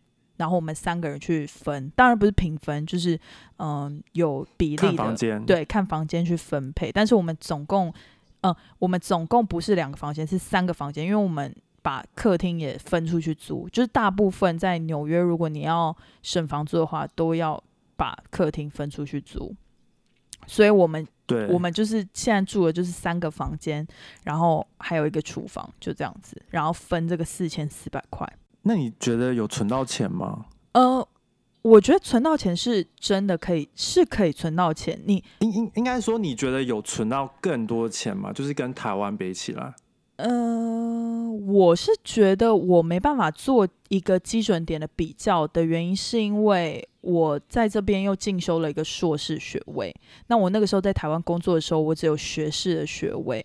[0.43, 3.17] 然后我们三个人去分，当然不是平分，就是
[3.59, 6.91] 嗯有比例的，对，看房间去分配。
[6.91, 7.95] 但是我们总共，
[8.41, 13.69] 嗯，我们总共不是两个房间，是三个房间，因为我们把客厅也分出去租。
[13.69, 17.63] 就是大部分在纽约，如果你要省房租的话，都要
[17.97, 19.55] 把客厅分出去租。
[20.49, 23.87] 所以我们，对，我们就是现在住的就是三个房间，
[24.25, 28.29] 然后还有一个厨房，就这样子，然后分这个四千四百块。
[28.63, 30.47] 那你觉得有存到钱吗？
[30.73, 31.07] 呃，
[31.63, 35.01] 我觉得存到钱是真的可以，是可以存到钱。
[35.05, 38.33] 你应应应该说，你觉得有存到更多钱吗？
[38.33, 39.75] 就是跟台湾比起来，
[40.17, 49.93] 呃，我是觉得我没办法做一个基准点的比较的原因，是因为我在这边又进修了一个硕士学位。
[50.29, 53.45] 那我那个时候在台湾工作的时候，我只有学士的学位，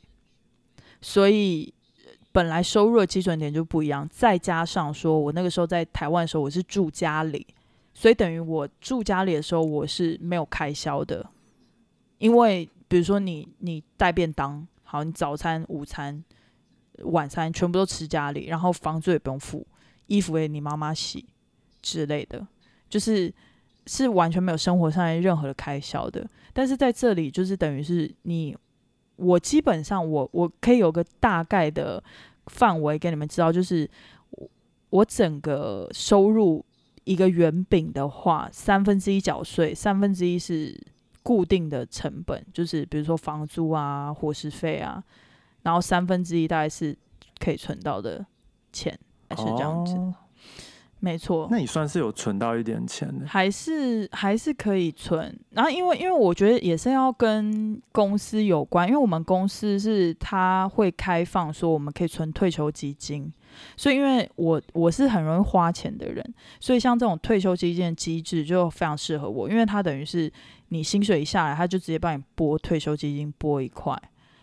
[1.02, 1.74] 所以。
[2.38, 7.48] 本来收入的基准点就不一样，再加上说我那个时候在台湾的时候，我是住家里，
[7.96, 11.28] 所以等于我住家里的时候，我是没有开销的。
[12.20, 16.24] 因为比如说你你带便当，好，你早餐、午餐、
[17.06, 19.66] 晚餐全部都吃家里，然后房租也不用付，
[20.06, 21.26] 衣服也你妈妈洗
[21.82, 22.46] 之类的，
[22.88, 23.34] 就是
[23.88, 26.24] 是完全没有生活上任何的开销的。
[26.54, 28.56] 但是在这里，就是等于是你。
[29.18, 32.04] 我基本上，我我可以有个大概的
[32.48, 33.90] 范围给你们知道，就是
[34.32, 34.50] 我
[34.90, 36.64] 我整个收入
[37.04, 40.80] 一个圆饼的话，三分之一缴税，三分之一是
[41.24, 45.04] 固定的成本，就是比如说房租啊、伙食费啊，
[45.64, 46.96] 然后三分之一大概是
[47.40, 48.26] 可以存到的
[48.72, 48.98] 钱，
[49.32, 49.96] 是这样子。
[51.00, 55.40] 没错，那你算是有存到一点钱的，还是还是可以存。
[55.52, 63.32] 然后因为因为我觉得也是要跟公司有关，因为我们公司是他会开放说我们可以存退休基金，
[63.76, 70.32] 所以因为我我是很容易花钱的人，所以像这种退休基金的机制就非常适合我，因为它等于是
[70.70, 73.96] 你薪水一下来，他就直接帮你拨退休基金拨一块，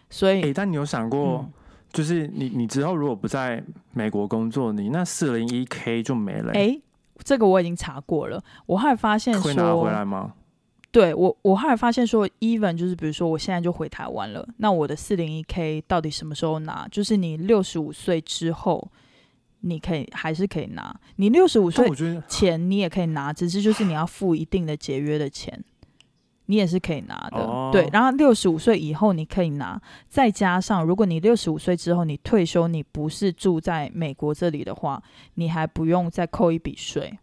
[0.08, 1.50] 所以但你有想过？
[1.94, 6.52] 就是你，你之后如果不在美国工作，你那四零一 k 就没了。
[6.52, 6.76] 哎，
[7.22, 10.35] 这个我已经查过了，我后来发现会拿回来吗？
[10.90, 16.87] 对我，我后来发现说，even 就是比如说我现在就回台湾了，那我的四零一 k 到底什么时候拿？
[16.90, 18.90] 就是你六十五岁之后，
[19.61, 20.94] 你可以还是可以拿。
[21.16, 21.88] 你六十五岁
[22.28, 25.64] 前你也可以拿，只是就是你要付一定的节约的钱。
[26.46, 27.38] 你也是可以拿的。
[27.38, 35.02] 哦对，然后六十五岁以后你可以拿，再加上如果你六十五岁之后你退休，你不是住在美国这里的话，
[35.35, 37.18] 你还不用再扣一笔税，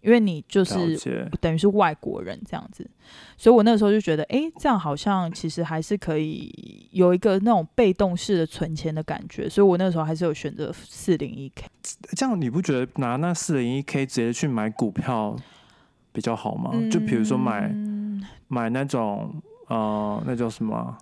[0.00, 0.98] 因为你就是。
[1.40, 2.88] 等于是外国人这样子，
[3.36, 11.64] 所以我那个时候就觉得，哎，这样好像其实还是可以有一个那种被动式的存钱的感觉，所以我那个时候还是有选择四零一 k。
[12.16, 15.36] 这样你不觉得拿那四零一 k 直接去买股票
[16.12, 16.72] 比较好吗？
[16.90, 18.07] 就比如说买嗯
[18.48, 20.98] 买那种呃，那叫什么啊？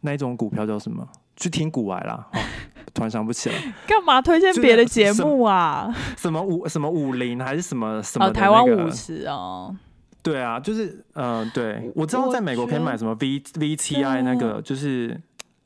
[0.00, 1.06] 那一种股票叫什么？
[1.36, 2.38] 去听股癌啦，哦、
[2.94, 5.92] 突然想不起来，干嘛推荐就是别的节目啊？
[6.16, 9.74] 什么五什么五零还是什么什么、哦，台湾五十哦，
[10.22, 15.20] 对啊，就是嗯、呃对我知道在美国可以觉买什么 V V T I 那个，就是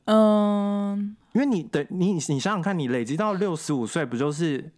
[0.05, 4.71] 嗯，因为你的你你想想看，你累积到六十五岁，不就是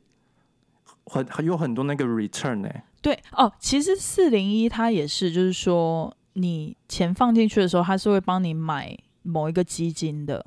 [1.06, 2.70] 很很有很多那个 return 呢、
[3.02, 10.46] 对哦，其实四零一它也是，就是说你钱放进去的时候，它是会帮你买某一个基金的。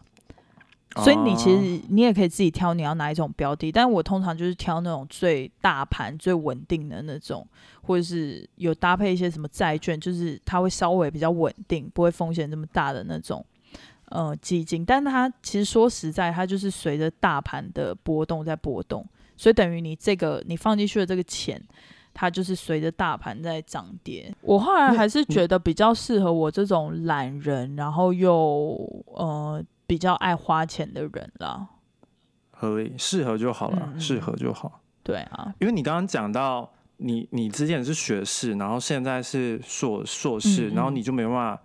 [0.98, 7.44] 所以你其哦实你也可以自己挑你要哪一种标的，但我通常就是挑那种最大盘、最稳定的那种，
[7.82, 13.44] 或者是有搭配一些什么债券，就是它会稍微比较稳定，不会风险这么大的那种
[14.10, 14.84] 呃基金。
[14.84, 19.04] 但它其实说实在，它就是随着大盘的波动在波动，
[19.36, 21.60] 所以等于你这个你放进去的这个钱。
[22.14, 24.32] 它就是随着大盘在涨跌。
[24.40, 31.68] 我后来还是觉得比较适合我这种懒人，然后又呃比较爱花钱的人啦。
[32.52, 34.80] 合理，适合就好了，适合就好。
[35.02, 41.60] 对啊，因为你刚刚讲到你你之前是学士，然后现在是硕硕士，然后你就没办法，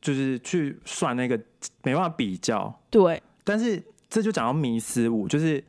[0.00, 1.38] 就是去算那个
[1.82, 2.72] 没办法比较。
[2.88, 5.62] 对，但是这就讲到迷思五，就是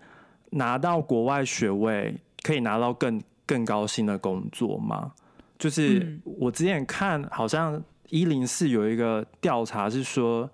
[0.52, 5.14] 拿到国外学位可以拿到更更高薪的工作吗？
[5.58, 10.48] 就是嗯我之前看好像一零四有一个调查是说，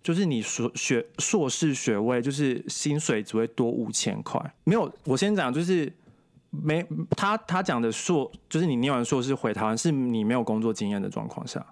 [0.00, 4.54] 就是你硕学硕士学位，就是薪水只会多五千块。
[4.62, 5.92] 没有，我先讲就是。
[6.62, 11.66] 没，他他讲的硕就是你念完硕士回台湾，是你没有工作经验的状况下，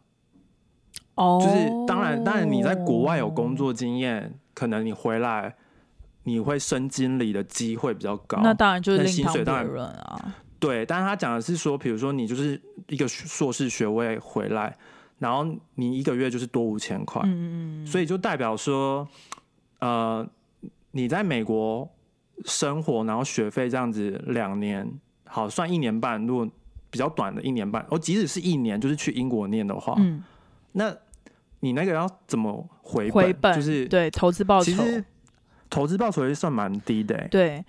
[1.14, 5.54] 哦，就是当然，当然你在国外有工，作经验，可能你回来
[6.24, 8.40] 你会升经理的机会比较高。
[8.42, 10.35] 那当然就是另当别薪水当然论啊。
[10.62, 14.72] 对，但是他讲的是说，比如说你就是一个硕士学位回来，
[15.18, 15.44] 然后
[15.75, 19.09] 你一个月就是多五千块，嗯嗯所以就代表说，
[19.81, 20.25] 呃，
[20.92, 21.90] 你在美国
[22.44, 24.88] 生活，然后学费这样子两年，
[25.25, 26.48] 好算一年半，如果
[26.90, 30.22] 比较短的一年半，哦，即使是一年，就是去英国念的话，嗯，
[30.70, 30.94] 那
[31.59, 33.12] 你那个要怎么回本？
[33.12, 35.05] 回本就是对投资报酬其，实
[35.68, 37.64] 投资报酬也算蛮低的、欸，对。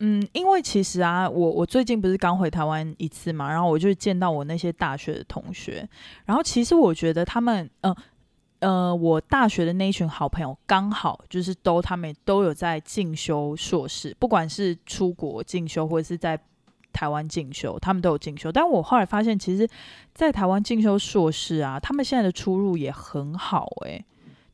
[0.00, 5.86] 嗯，因为其实啊，我我最近不是刚回台湾一次嘛，然后我就见到我那些大学的同学，
[6.24, 7.94] 然后其实我觉得他们，呃
[8.60, 16.38] 呃，我大学的那一群好朋友，刚好就是都他们都有在进修硕士，不管是出国进修或者是在
[16.92, 18.50] 台湾进修，他们都有进修。
[18.50, 19.68] 但我后来发现，其实，
[20.14, 24.04] 在台湾进修硕士啊，他们现在的出入也很好、欸，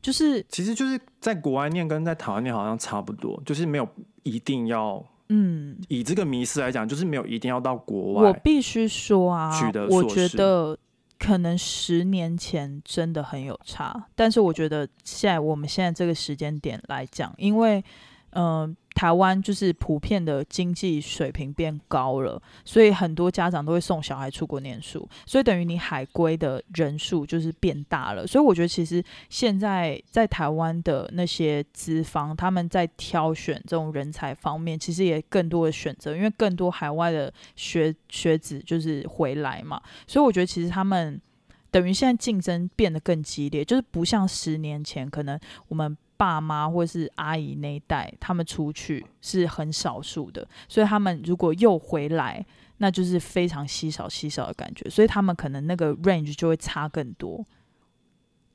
[0.01, 3.87] 就是其实就是在国外念跟在台湾念好像差不多，就是没有
[4.23, 8.33] 一定要嗯，以这个迷失来讲，就是没有一定要到国外我。
[8.43, 10.77] 必须说啊取得，我觉得
[11.19, 17.83] 可能十年前真的很有差，但是我觉得现在我们现在这个时间点来讲，因为
[18.31, 28.25] 嗯、呃台湾就是普遍的经济水平变高了，所以很多家长都会送小孩出国念书，所以等于你海归的人数就是变大了。
[28.25, 41.21] 所以我觉得其实现在在台湾的那些资方，他们在挑选这种人才方面，其实也更多的选择，因为更多海外的学学子就是回来嘛，所以我觉得其实他们。
[41.69, 52.45] 等于现在竞争变得更激烈，就是不像十年前，可能我们爸妈或是阿姨那一代，他们出去是很少数的，所以他们如果又回来，
[52.77, 57.45] 那就是非常稀少稀少的感觉，所以他们可能那个 range 就会差更多。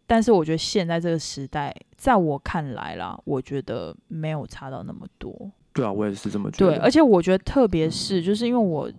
[0.07, 5.51] 但是我觉得现在这个时代，在我看来啦，我觉得没有差到那么多。
[5.73, 6.83] 对啊，我也是这么觉对，得。
[6.83, 8.93] 而且我觉得特别是就是因为我，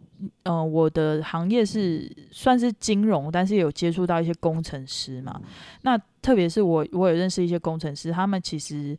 [0.43, 5.41] 呃，我的行业是算是金融，但是有接触到一些工程师嘛。
[5.81, 8.97] 那特别是我，我有认识一些工程师，他们其实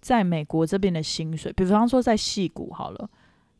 [0.00, 3.10] 在美国这边的薪水，比方说在戏谷好了，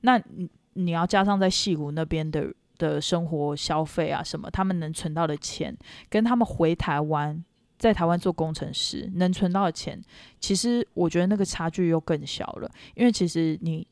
[0.02, 5.76] 那你你要加上在戏谷那边的的生活消费啊什么，他们能存到的钱，
[6.08, 7.44] 跟他们回台湾。
[7.78, 10.00] 在台湾做工程师能存到的钱，
[10.40, 13.86] 其实我觉得那个差距又更小了，因为其实你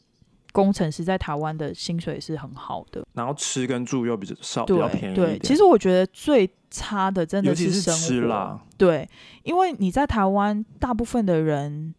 [0.55, 5.39] 工程师在台湾的薪水是很好的，然后吃跟住又比较少，比较便宜对对。
[5.41, 8.01] 其实我觉得最差的真的是生活。
[8.01, 9.09] 吃啦，对，
[9.43, 11.93] 因为你在台湾，大部分的人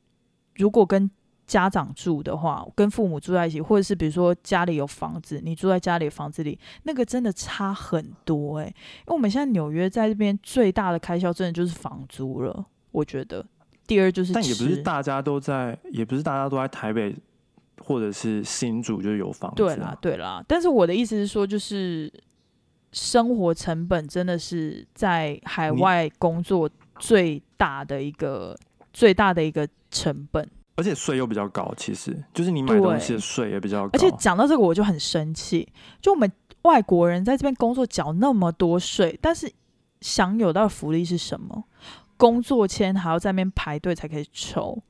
[0.56, 1.12] 如果跟
[1.46, 13.46] 家长住的话，跟父母住在一起，或者是比如说家里有房子，你住在家里的房子里，那个真的差很多诶、因为我们现在纽约在这边最大的开销真的就是房租了，我觉得。
[13.86, 17.16] 第二就是但也不是大家都在，也不是大家都在台北
[17.80, 22.12] 或者是新主就有房子、对啦，，对啦，但是我的意思是说，就是
[22.92, 26.70] 生活成本真的是在海外工作
[27.00, 28.58] 最大的一个
[28.94, 30.50] 最大的一个成本。
[30.78, 35.66] 而且税又比较高，其实就是你买东西的税也比较高，而且讲到这个，我就很生气，
[36.02, 36.30] 就我们
[36.64, 39.50] 外国人在这边工作缴那么多税，但是
[40.02, 41.64] 享有到的福利是什么？
[42.18, 44.82] 工作签还要在那边排队才可以抽，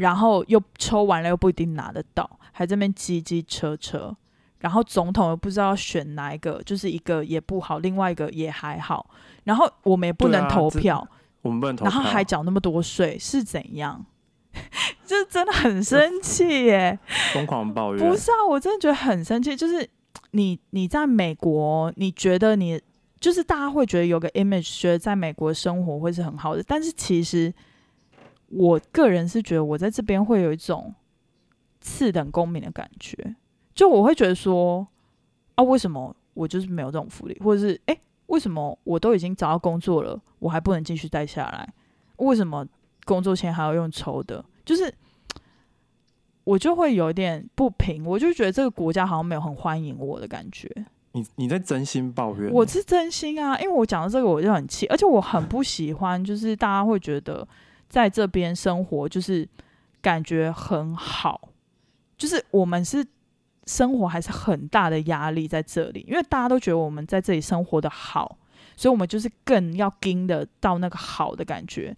[0.00, 4.16] 然后又抽完了又不一定拿得到，还在那边叽叽车车。
[4.58, 9.10] 然后总统又不知道选哪一个，就是一个也不好，另外一个也还好。
[9.44, 11.06] 然后我们也不能投这票，
[11.42, 14.04] 我们不能投然后票还缴那么多税，是怎样？
[15.06, 16.98] 这真的很生气耶！
[17.32, 19.56] 疯狂抱怨，不是啊，我真的觉得很生气。
[19.56, 19.88] 就是
[20.32, 22.80] 你你在美国，你觉得你
[23.18, 27.52] 就是大家会觉得有个 image，觉得在美国生活会是很好的，但是其实
[28.50, 30.94] 我个人是觉得我在这边会有一种
[31.80, 33.34] 次等公民的感觉，
[33.74, 34.86] 就我会觉得说
[35.54, 41.72] 啊，为什么我就是没有这种福利，或者是诶，为什么我都已经找到工作了，我还不能继续待下来？
[42.16, 42.66] 为什么
[43.04, 44.44] 工作前还要用抽的？
[44.64, 44.92] 就是
[46.44, 50.68] 我就会有点不平，我就觉得这个国家好像没有很欢迎我的感觉。
[51.12, 57.46] 你你在真心抱怨，我是真心啊，因为我讲到这个我就很气，而且我很不喜欢，就是大家会觉得
[57.90, 59.46] 在这边生活就是
[60.00, 61.50] 感觉很好，
[62.16, 63.04] 就是我们是
[63.66, 68.38] 生活还是很大的压力在这里，因为大家都觉得我们在这里生活的好，
[68.76, 71.94] 所以我们就是更要盯的到那个好的感觉，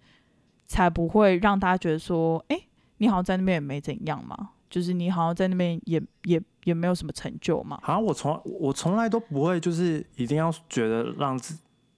[0.66, 2.58] 才不会让大家觉得说，哎、
[2.96, 7.78] 你好像在那边也没怎样嘛，就是你好像在那边也也也没有什么成就嘛。
[7.82, 11.56] 好像我从我从来都不会，就是一定要觉得让自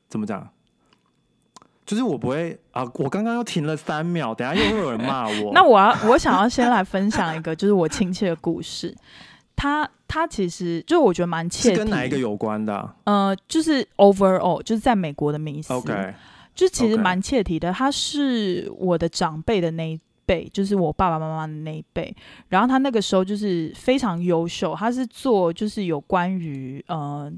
[0.09, 0.49] 怎么讲，
[1.87, 2.82] 就是我不会啊。
[2.95, 5.53] 我刚刚又停了三秒，等下又会有人骂我。
[5.55, 8.95] 那我要我想要先来分享一个，就是我亲戚的故事。
[9.57, 16.12] 他他其实就我觉得蛮切，是跟哪一个有关的啊、呃，就是 overall 就是在美国的迷思 OK，
[16.55, 17.72] 就其实蛮切题的。
[17.72, 22.14] 他是我的长辈的那一辈，就是我爸爸妈妈的那一辈。
[22.49, 27.32] 然后他那个时候就是非常优秀，他是做就是有关于呃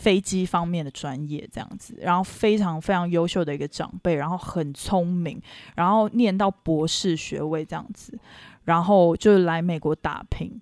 [0.00, 5.40] 飞机方面的专业这样子，然后非常非常优秀的一个长辈，然后很聪明，
[5.76, 8.18] 然后念到博士学位这样子，
[8.64, 10.60] 然后就来美国打拼，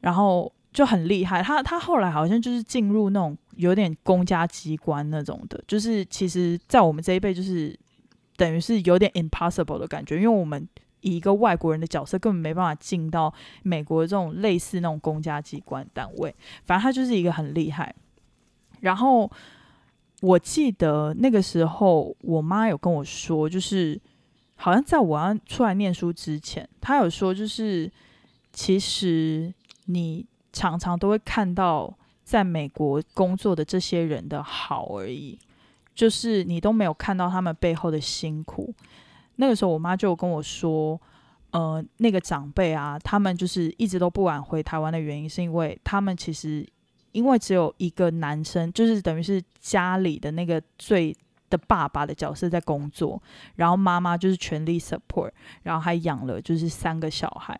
[0.00, 0.52] 然后。
[0.70, 7.76] 就很厉害，他他后来好像就是进入那种有点公家机关那种的，就是其实，在我们这一辈，就是
[8.36, 10.68] 等于是有点 impossible 的感觉，因为我们
[11.00, 13.32] 以一个外国人的角色，根本没办法进到
[13.62, 16.32] 美国这种类似那种公家机关单位。
[16.64, 17.92] 反正他就是一个很厉害。
[18.80, 19.30] 然后
[20.20, 24.00] 我记得那个时候，我妈有跟我说，就是
[24.56, 27.90] 好像在我要出来念书之前，她有说，就是
[28.52, 29.52] 其实
[29.86, 35.38] 你常常都会看到在美国工作的这些人的好而已，
[35.94, 38.74] 就是你都没有看到他们背后的辛苦。
[39.36, 41.00] 那个时候，我妈就跟我说，
[41.52, 46.66] 呃，那个长辈啊，他们就是一直都不敢回台湾的原因，是因为他们其实
[47.12, 51.16] 因为只有一个男生，就是等于是家里的那个最
[51.50, 53.22] 的爸爸的角色在工作，
[53.56, 55.30] 然后妈妈就是全力 support，
[55.62, 57.58] 然后还养了就是三个小孩。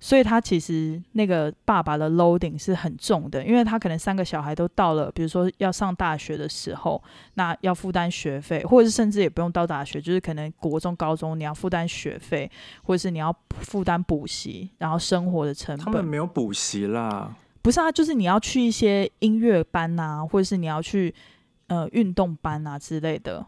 [0.00, 7.02] 所以他其实那个爸爸的 loading 是很重的，因为他可能三个小孩都到了，比如说要上大学的时候，
[7.34, 12.48] 那要负担学费，或者是甚至也不用到大学，就是可能国中、高中你要负担学费，
[12.84, 15.84] 或者是你要负担补习，然后生活的成本。
[15.86, 21.14] 他们没有补习啦，不是啊，就是你要去一些音乐班呐、或者是你要去
[21.66, 23.44] 呃运动班啊之类的，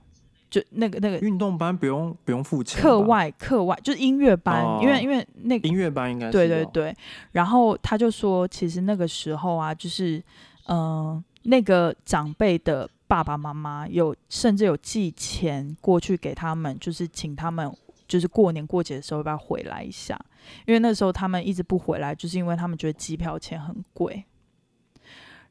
[0.50, 4.80] 就那个那个运动班不用不用付钱，课外课外就是音乐班，哦。
[4.82, 6.96] 因为因为那个音乐班应该是，对对对，
[7.32, 10.18] 然后他就说，其实那个时候啊，就是
[10.66, 17.72] 嗯、呃那个长辈的爸爸妈妈有甚至有寄钱过去给他们，就是请他们
[18.10, 20.18] 就是过年过节的时候要不要回来一下，
[20.66, 24.24] 因为那时候他们一直不回来，就是因为他们觉得机票钱很贵。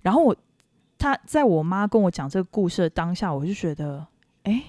[0.02, 0.36] 然后我
[0.98, 4.06] 他在我妈跟我讲这个故事的当下，我就觉得，
[4.44, 4.62] 哎，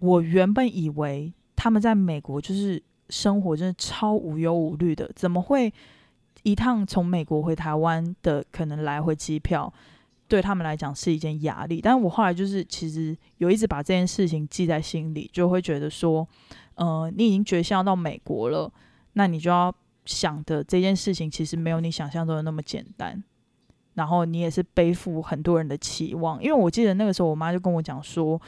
[0.00, 5.72] 我原本以为他们在美国就是生活真的超无忧无虑的，怎么会
[6.42, 9.72] 一趟从美国回台湾的可能来回机票
[10.28, 11.80] 对他们来讲是一件压力。
[11.80, 16.26] 但我后来就是其实有一直把这件事情记在心里，就会觉得说，
[16.76, 18.72] 呃，你已经决心要到美国了，
[19.12, 19.74] 那你就要
[20.06, 23.22] 想的这件事情其实没有你想象中的那么简单。
[23.94, 28.38] 然后你也是背负很多人的期望，因为我记得那个时候我妈就跟我讲说，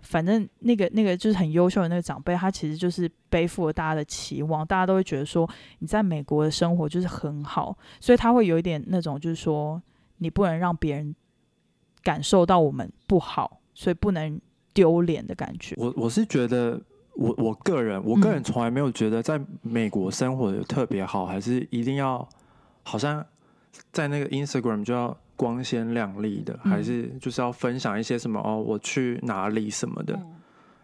[0.00, 5.46] 反正那个那个就是很优秀的那个长辈，他其实就是背负了大家的期望，大家都会觉得说
[5.80, 9.80] 你在美国的生活就是很好，所以他会有一点那种就是说
[10.16, 11.14] 你不能让别人
[12.02, 14.40] 感受到我们不好，所以不能
[14.72, 15.74] 丢脸的感觉。
[15.76, 16.80] 我我是觉得，
[17.16, 22.26] 我我个人我个人从来没有觉得在美国生活的特别好，还是一定要
[22.82, 23.24] 好像。
[23.92, 28.58] 在那个 Instagram 就要光鲜亮丽的，还是就是要分享一些什么哦？
[28.58, 30.14] 我去哪里什么的？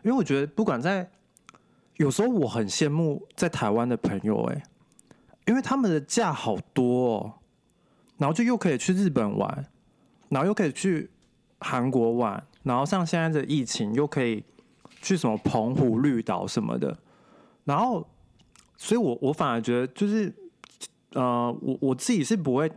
[0.03, 1.11] 因为我觉得不管在，
[1.97, 4.63] 有时候我很羡慕在台湾的朋友，哎，
[5.47, 7.33] 因为他们的假好多，哦，
[8.19, 9.65] 然后就又可以去日本玩，
[10.29, 11.09] 然后又可以去
[11.61, 14.45] 韩国玩，然后像现在的疫情又可以
[15.03, 16.97] 去什么澎湖绿岛什么的，
[17.65, 18.09] 然后，
[18.79, 20.33] 所以我我反而觉得就是。
[21.15, 22.73] 呃，我我自己是不会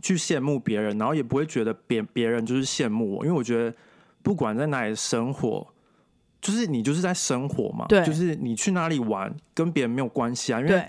[0.00, 3.76] 去羡慕别人，然后也不会觉得别别人就是羡慕我，因为我觉得
[4.22, 5.66] 不管在哪里生活，
[6.40, 10.86] 就是你就是在生活嘛，对，就是你去哪里玩跟别人没有关系啊，因为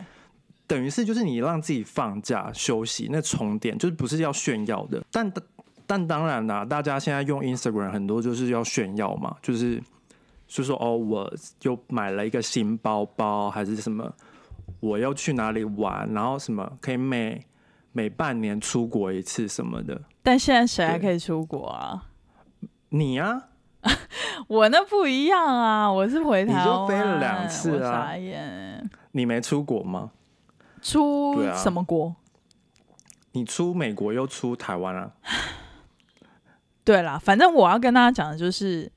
[0.65, 5.29] 等于是就是你让自己放假休息，那重点就是不是要炫耀的，但
[5.85, 9.83] 但当然啦，大家现在用 Instagram 很多就是要炫耀嘛，就是
[10.56, 11.30] 就说哦，我
[11.64, 14.10] 又买了一个新包包还是什么。
[14.80, 16.10] 我又去哪里玩？
[16.14, 17.45] 然后什么可以每
[17.91, 20.01] 每半年出国一次什么的？
[20.24, 22.06] 但现在谁还可以出国啊？
[22.88, 23.49] 你啊，
[24.47, 25.91] 我那不一样啊！
[25.91, 28.14] 我是回台湾，你就飞了两次啊！
[29.12, 30.12] 你没出国吗？
[30.82, 32.16] 出什么国？
[33.34, 35.12] 你出美国又出台湾啊？
[36.86, 38.89] 对啦，反正我要跟大家讲的就是，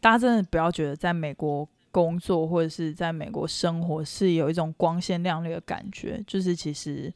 [0.00, 1.68] 大家真的不要觉得在美国。
[1.90, 7.12] 工作或者是在美国生活是有一种光鲜亮丽的感觉，就是其实，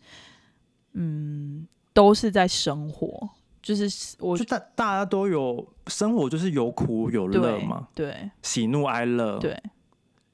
[0.95, 3.29] 嗯，都是在生活，
[3.63, 9.63] 就是我就大大家都有生活，就是有苦有乐嘛，对，喜怒哀乐，对，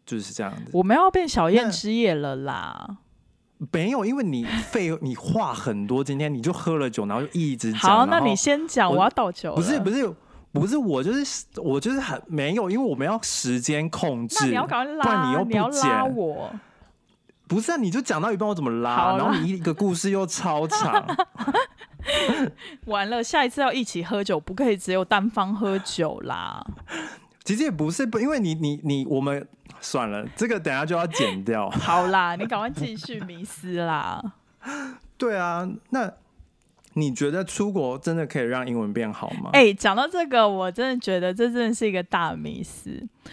[0.07, 0.71] 就是这样子。
[0.73, 2.99] 我们要变小燕之夜了啦？
[3.73, 7.81] 没有，因为你废你话很多，今天你就喝了酒，然后就一直讲。
[7.81, 9.55] 好，那你先讲，我要倒酒。
[9.57, 10.15] 不是不是。
[10.51, 16.51] 不是我，就是我，就是很没有，因为我们要时间控制，你要赶快拉，你又不剪我。
[17.47, 19.17] 不是啊，你就讲到一半，我怎么拉？
[19.17, 21.07] 然后你一个故事又超长。
[22.87, 26.65] 完了，下一次要一起喝酒，不可以只有单方喝酒啦。
[27.45, 29.47] 其实也不是不，因为你你你，我们
[29.81, 31.71] 算了，这个等下就要剪掉。
[31.71, 34.23] 好啦，你赶快继续迷失啦。
[35.17, 36.13] 对啊，那。
[36.99, 39.51] 你觉得出国真的可以让英文变好吗？
[39.53, 42.91] 哎，讲到这个，我真的觉得这真的是一个大迷思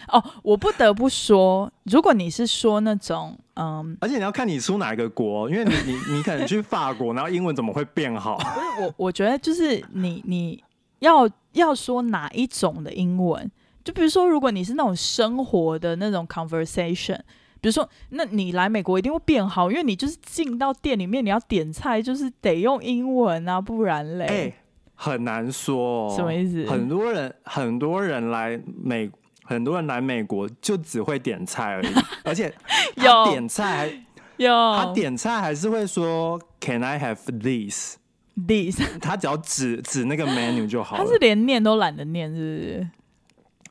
[0.07, 0.23] 哦。
[0.43, 8.37] 我不得不说，如果你是说那种，嗯，而且你要看你出哪一个国，因为你你你可能去法国，然后英文怎么会变好？
[8.55, 10.63] 不是我，我觉得就是你你
[10.99, 13.49] 要要说哪一种的英文，
[13.83, 17.19] 就比如说，如果你是那种生活的那种 conversation。
[17.65, 24.53] 比如说，那你来美国一定会变好，因为你就是进到店里面，你要点菜就是得用英文啊，不然嘞，哎，
[24.93, 26.15] 很难说。
[26.15, 26.63] 什么意思？
[26.69, 29.09] 很多人很多人来美，
[29.43, 31.87] 很多人来美国就只会点菜而已，
[32.23, 32.53] 而且
[32.97, 33.91] 他点菜
[34.37, 37.97] 有他点菜还是会说 Can I have this
[38.45, 38.79] this？
[39.01, 41.03] 他只要指指那个 menu 就好了。
[41.03, 42.87] 他是连念都懒得念，是不是？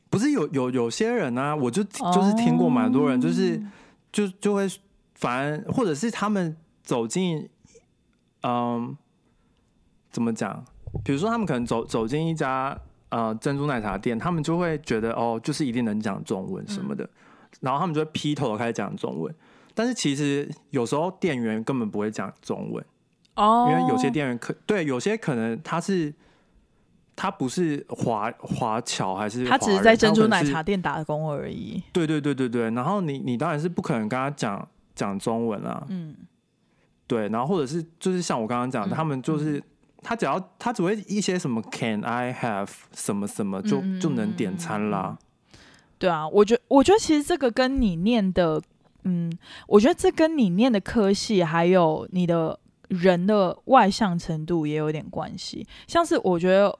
[0.09, 3.57] 不是有有有些人呢，我就就是听过蛮多人就是。
[4.15, 4.65] 就就会
[5.15, 7.49] 反而，或者是他们走进，
[8.43, 8.95] 嗯，
[10.09, 10.63] 怎么讲？
[11.03, 17.09] 比如说他们可能走走进一家呃珍珠奶茶店，他们就会觉得哦，就是一定能讲中文什么的，
[17.59, 19.35] 然后他们就会劈头开始讲中文。
[19.73, 22.85] 但是其实有时候店员根本不会讲中文
[23.35, 26.13] 哦，因为有些店员可对有些可能他是。
[27.15, 29.45] 他不是华华侨还是？
[29.45, 31.81] 他只是在珍珠奶茶店打工而已。
[31.93, 35.85] 对对对对对，然后你你当然是不可能跟他讲讲中文啊。
[35.87, 36.13] 嗯，
[37.07, 39.63] 对，然后或者是就是像我刚刚讲，他们就是
[40.01, 45.17] 他只要他只会一些什么 Can I have 什么什么就就能点餐啦。
[45.97, 48.61] 对啊，我觉我觉得其实这个跟你念的，
[49.03, 49.31] 嗯，
[49.67, 52.59] 我觉得这跟你念的科系还有你的
[52.89, 55.65] 人的外向程度也有点关系。
[55.87, 56.77] 像是我觉得。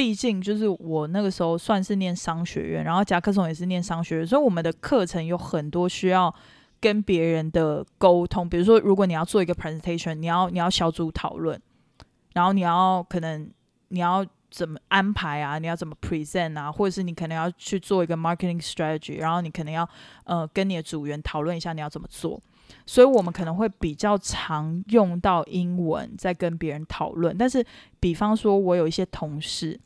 [0.00, 6.34] 毕竟就是我那个时候算是念商学院，然后夹克松也是念商学院，所以我们的课程有很多需要
[6.80, 8.48] 跟别人的沟通。
[8.48, 11.60] 比如说，如果你要做一个 presentation，你要你要小组讨论，
[12.32, 13.46] 然后你要可能
[13.88, 19.86] 你要怎么安排啊，你要怎么 present 啊，或者是你可能要去做一个 marketing strategy，然后你可能要
[20.24, 22.40] 呃跟你的组员讨论一下你要怎么做。
[22.86, 27.62] 所以我们可能会比较常用到英文在跟别人讨论，但是
[28.00, 29.78] 比方说，我有一些同事，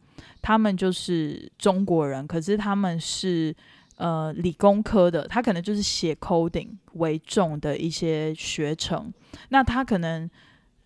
[0.42, 3.54] 他们就是中国人，可是他们是
[3.96, 9.12] 呃理工科的，他可能就是写 coding 为重的一些学程，
[9.48, 10.28] 那他可能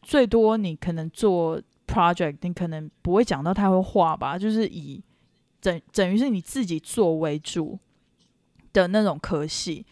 [0.03, 5.03] 最多你可能做 project，你可能不会讲到太会画吧，就是以
[5.61, 7.79] 等等于是你自己做为主
[8.73, 9.87] 的那种科系。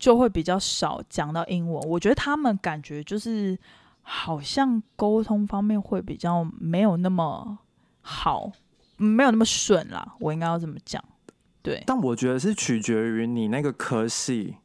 [0.00, 3.54] 就会比较少讲到英文，我觉得他们感觉就是
[4.00, 7.58] 好像沟通方面会比较没有那么
[8.00, 8.50] 好，
[9.04, 10.14] 没有那么顺啦。
[10.20, 11.02] 我应该要这么讲，
[11.62, 11.82] 对。
[11.86, 14.56] 但我觉得是取决于你那个科系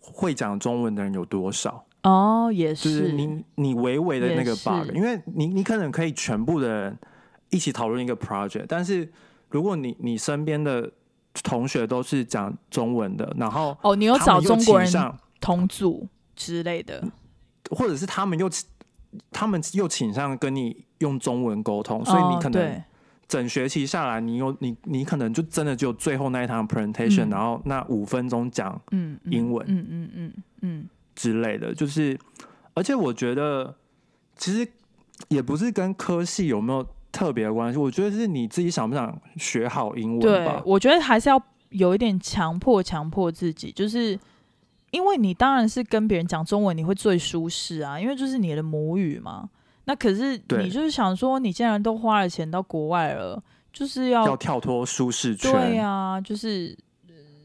[0.00, 6.98] 会讲中文的人有多少哦，也是就是你你微微的那个 bug，因为你你可能可以全部的人
[7.50, 9.12] 一起讨论一个 project，但是
[9.50, 10.90] 如果你你身边的。
[11.44, 14.90] 同学都是讲中文的，然后哦，你有找中国人
[15.40, 17.00] 同组之类的，
[17.70, 18.50] 或者是他们又
[19.30, 22.82] 他们又倾向跟你用中文沟通，所以你可能
[23.28, 32.18] 整学期下来，你有你你可能就真的就最后那一堂 presentation，然后那五分钟讲嗯英文嗯嗯嗯嗯之类的，就是
[32.74, 33.76] 而且我觉得
[34.36, 34.66] 其实
[35.28, 36.84] 也不是跟科系有没有。
[37.10, 40.62] 特别的关系，我觉得是你自己想不想学好英文吧？
[40.64, 44.16] 我觉得还是要有一点强迫，强迫自己，就是
[44.90, 49.48] 因为你当然是跟别人讲中文，你会最舒适啊，因为就是你的母语嘛。
[49.88, 55.50] 那可是你就是想说，你既然都花了钱到国外了，就是要要跳脱舒适圈。
[55.50, 56.76] 对啊，就是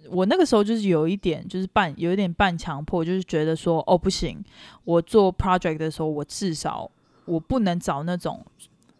[0.09, 4.43] 我那个时候就是有一点，就是半有一点半强迫，就是觉得说，哦，不行，
[4.83, 6.91] 我做 project 的时候，我至少
[7.23, 8.45] 我不能找那种。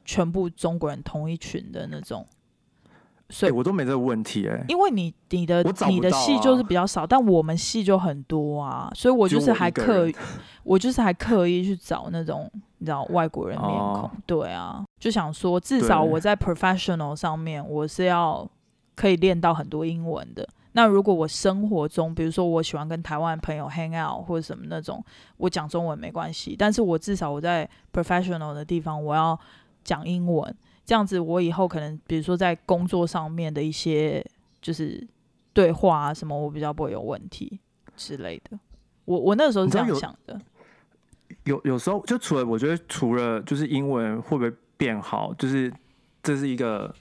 [0.05, 2.27] 全部中国人同一群的那种，
[3.34, 10.15] 所以我都没这个问题哎，因为你你的你的戏就是比较少，但我们戏就很多啊，所以我就是还刻意
[10.63, 18.47] 我就是还刻意去找那种你知道外国人面孔，对啊，就想说至少我在 professional 上面我是要
[18.95, 20.47] 可以练到很多英文的。
[20.73, 25.03] 那如果我生活中，比如说我喜欢跟台湾朋友 hang out 或者什么那种，
[25.38, 29.39] 我讲中文没关系，但是我至少我在 professional 的地方我要。
[29.86, 30.55] 讲英文，
[30.86, 34.25] 这样子我以后可能，比如说在工作上面的一些
[34.61, 35.01] 就是
[35.53, 37.59] 对话啊什么，我比较不会有问题
[37.95, 38.59] 之类的。
[39.05, 40.39] 我我那个时候是这样想的。
[41.45, 45.71] 有有时候就除了我觉得除了就是英文会不会变好，就是
[46.21, 46.93] 这是一个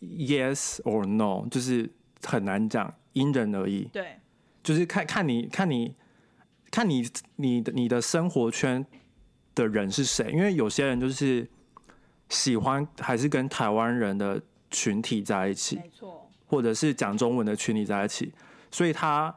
[0.00, 1.90] yes or no，就是
[2.22, 3.88] 很难讲，因人而异。
[3.92, 4.18] 对，
[4.62, 5.94] 就是看看你看你
[6.70, 7.02] 看你
[7.36, 8.84] 你的你的生活圈
[9.54, 11.48] 的人是谁，因为有些人就是。
[12.32, 18.32] 喜欢还是跟台湾人的群体在一起，没错，或者是讲中文的群体在一起，
[18.70, 19.32] 所以他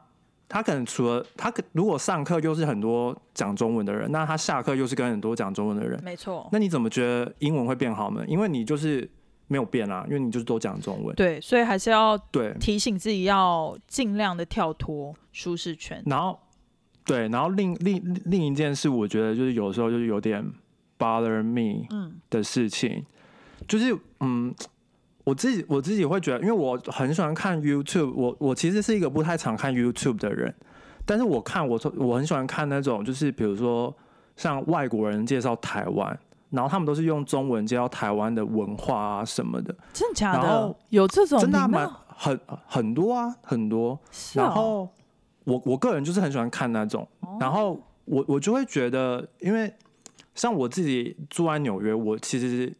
[0.48, 6.48] 他可能除了他如果上课又是很多讲中文的人，那他下课又是跟很多讲中文的人，没错。
[6.50, 8.24] 那你怎么觉得英文会变好呢？
[8.26, 9.06] 因为你就是
[9.46, 11.14] 没有变啊，因为你就是都讲中文。
[11.16, 16.02] 对，所以还是要对提醒自己要尽量的跳脱舒适圈。
[16.06, 16.40] 然后
[17.04, 20.50] 对，然后另另另一件事，我觉得就是有时候就是有点。
[20.98, 23.04] Bother me，嗯，的事情，
[23.68, 24.54] 就是嗯，
[25.24, 30.54] 我自己我自己会觉得，因为我很喜欢看 YouTube，我我其实是一个不太常看 YouTube 的人，
[31.04, 33.94] 但是我看我我很喜欢看那种，就是比如说
[34.36, 36.18] 像外国人介绍台湾，
[36.50, 40.14] 然后他们都是用中文介绍台湾的文化啊什么的，真的？
[40.14, 40.76] 假的？
[40.88, 43.98] 有这种真的蛮很很多啊，很多。
[44.32, 44.88] 然后
[45.44, 47.06] 我我个人就是很喜欢看那种，
[47.38, 49.70] 然后我我就会觉得，因为。
[50.36, 52.72] 像我自己住在纽约，我其实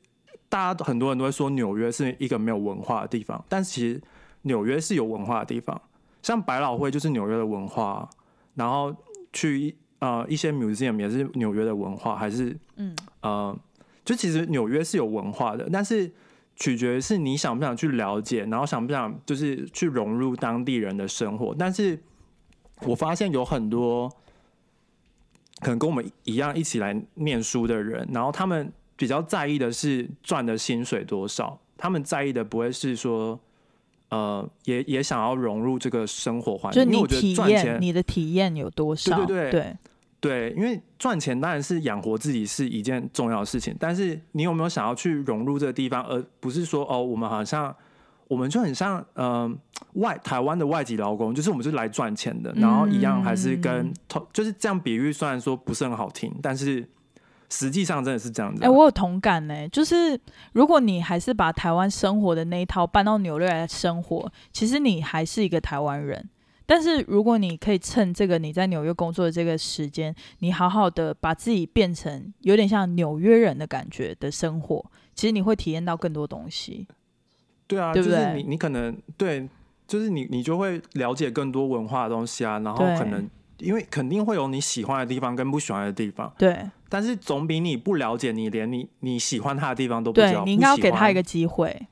[0.49, 4.01] 大家很多人都会说纽约是一个没有文化的地方，但其实
[4.43, 5.81] 纽约是有文化的地方。
[6.23, 8.09] 像百老汇就是纽约的文化，
[8.55, 8.95] 然后
[9.33, 13.59] 去呃一些 museum 也是纽约的文化，还是嗯呃，
[14.05, 16.13] 就其实纽约是有文化的，但是
[16.57, 21.55] 取决于是你想不想去了解，然后想不想就是去融入当地人的生活。
[21.59, 21.99] 但是
[22.83, 24.15] 我发现有很多。
[25.61, 33.39] 可能跟我们一样一起来念书的人，然后他们比较在意的是赚的薪水多少，他们在意的不会是说，
[34.11, 36.85] 呃，也也想要融入这个生活环境。
[36.85, 39.25] 就你体验，你的体验有多少？
[39.25, 39.77] 对对对
[40.21, 47.75] 对，因为赚钱当然是养活自己是一件重要的事情，但是你有没有想要去融入这个地方，而不是说哦，我们好像。
[48.29, 49.57] 我们就很像，嗯，
[49.95, 53.93] 外台湾的外籍劳工，就是我们是来赚钱的，然后一样还是跟，
[54.33, 56.89] 就是这样比喻，虽然说不是很好听，但是
[57.49, 58.71] 实际上真的是这样子、哎、啊。
[58.71, 60.21] 我有同感呢、就是
[60.53, 66.29] 如果你还是把台湾生活的那一套搬到纽约来生活，其实你还是一个台湾人。
[66.69, 76.89] 但是如果你可以趁这个你在纽约工作的这个时间，你好好的把自己变成有点像纽约人的感觉的生活，其实你会体验到更多东西。
[77.67, 79.49] 对啊，就是你你可能对，
[79.87, 91.87] 就是你你就会了解更多文化的东西啊，然后可能因为肯定会有你喜欢的地方跟不喜欢的地方，对但是总比你不了解你连你你喜欢他的地方都不知道，你应该要给他一个机会。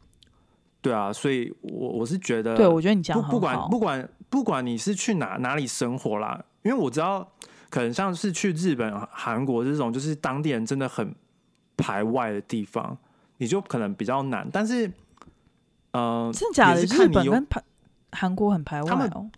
[0.80, 7.26] 对啊，所以我我是觉得，对，我觉得你这样不不管不管不管你是去哪哪里生活啦，因为我知道
[7.70, 11.14] 可能像是去日本、韩国这种，就是当地人真的很
[11.76, 12.96] 排外的地方，
[13.38, 14.46] 你就可能比较难。
[14.52, 14.92] 但是，
[15.94, 16.82] 呃，真的假的？
[16.82, 17.62] 日本跟排
[18.12, 19.30] 韩国很排外他们哦。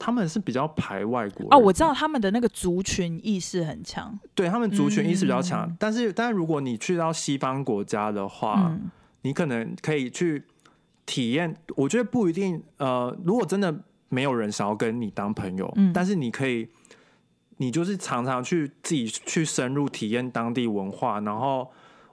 [0.00, 4.16] 他们是比较排外国哦，我知道他们的那个族群意识很强。
[4.32, 8.88] 对他们族群意识比较强，嗯但是但是如果你去到西方国家的话，嗯，
[9.22, 10.44] 你可能可以去
[11.04, 11.52] 体验。
[11.74, 13.74] 我觉得不一定，呃，如果真的
[14.08, 16.68] 没有人想要跟你当朋友，嗯但是你可以，
[17.56, 21.68] 你就是常常去自己去深入体验当地文化，然后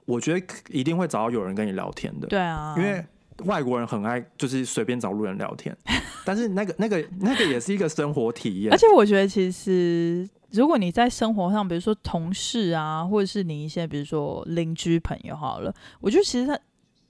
[0.06, 3.06] 我觉得一定会找到有人跟你聊天的，对啊，因为。
[3.44, 5.76] 外国人很爱就是随便找路人聊天，
[6.24, 16.58] 但是那个那个那个也是一个生活体验而，且我觉得其实如果你在生活上，比如说同事啊，或者是你一些比如说邻居朋友好了，我觉得其实他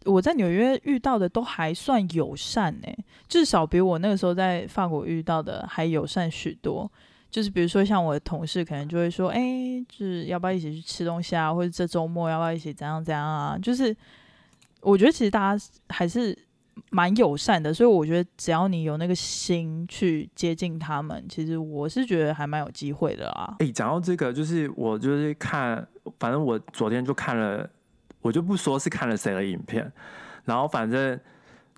[0.05, 2.89] 我在纽约遇到的都还算友善呢、
[3.29, 6.91] 至少比我那个时候在法国遇到的还友善许多。
[7.29, 13.59] 就是比如说像我的同事可能就会说，哎、就是要不要一起去吃东西啊，或者这周末要不要一起怎样怎样啊？
[13.61, 13.95] 就是
[14.87, 16.39] 我觉得其实大家还是
[16.91, 23.57] 蛮友善的，所以我觉得只要你有那个心去接近他们，其实我是觉得还蛮有机会的啊。
[23.59, 25.85] 哎、讲到这个，就是我就是看，
[26.21, 27.69] 反正我昨天就看了，
[28.21, 29.91] 我就不说是看了谁的影片，
[30.45, 31.19] 然后反正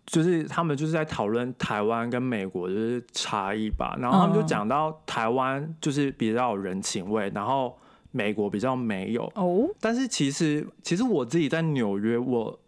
[0.05, 7.75] 就是他们就是在讨论台湾跟美国就是差异吧，然后他们就嗯讲到台湾就是比较有人情味，然后
[8.11, 12.59] 美国比较没有，哦，但是其实其实我自己在纽约，我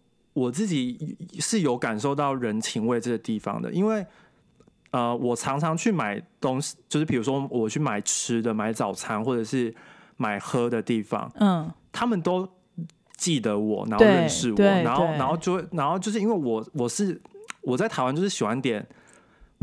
[0.41, 4.07] 我自己是有感受到人情味这个地方的，因为
[4.91, 9.75] 呃，我常常去买东西，就是比如说我去买吃的、买早餐或者是
[10.17, 12.49] 买喝的地方，嗯，他们都
[13.17, 17.21] 记得我，然后认识我，然后然后就会然后就是因为我我是
[17.63, 18.87] 我在台湾就是喜欢点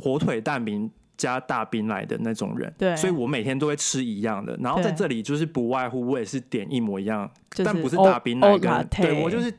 [0.03, 0.91] 火腿蛋饼。
[1.17, 4.55] 加大冰来的那种人，对所以我每天都会吃一样的。
[4.61, 7.27] 然后在这里就是不外乎我也是点一模一样
[7.65, 9.51] 但不是大冰奶跟对我就是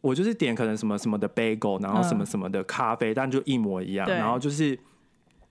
[0.00, 4.08] 我就是点可能什么什么的 bagel，然后什么嗯什么的咖啡，但就一模一样。
[4.08, 4.78] 然后就是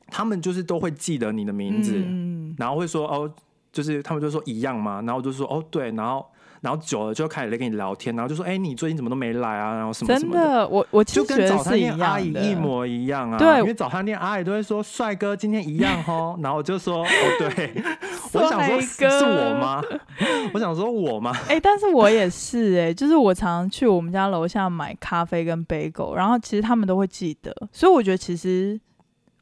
[0.08, 3.32] 他们就是都会记得你的名字，嗯，然后会说哦，
[3.72, 5.02] 就是他们就说一样嘛？
[5.04, 6.26] 然后就说哦对，然后
[6.62, 9.76] 然后久了就开始在跟你聊天，然后就说哎你最近怎么都没来啊？
[9.76, 10.40] 然后什么什么的。
[10.40, 17.08] 真的，我我其就觉得早餐店是一样的，阿姨一模一样啊，对因为早餐店阿姨都会说帅哥今天一样哦， 然后我就说哦
[17.40, 17.72] 对，
[18.34, 19.82] 我想说是我吗？
[20.54, 21.32] 我想说我吗？
[21.48, 28.80] 哎、但是我也是哎、就是我常常去我们家楼下买咖啡跟 bagel，然后其实他们都会记得，所以我觉得其实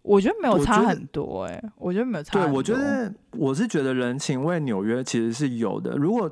[0.03, 2.57] 我觉得没有差很多哎、我觉得没有差对，很多。
[2.57, 5.91] 我觉得我是觉得人情味纽约其实是有的。
[5.97, 6.30] 如果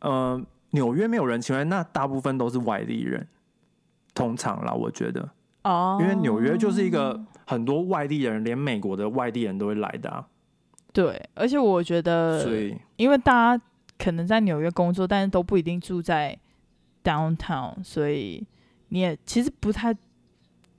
[0.00, 0.40] 呃
[0.70, 3.26] 纽约没有人情味，那大部分都是外地人，
[4.14, 5.28] 通常啦，我觉得，
[5.64, 10.26] 哦，因为纽约就是一个很多外地人，连美国的外地人都会来的、啊，
[10.92, 13.64] 对，而且我觉得，所以因为大家
[13.98, 16.38] 可能在纽约工作，但是都不一定住在
[17.02, 18.46] downtown，所以
[18.88, 19.94] 你也其实不太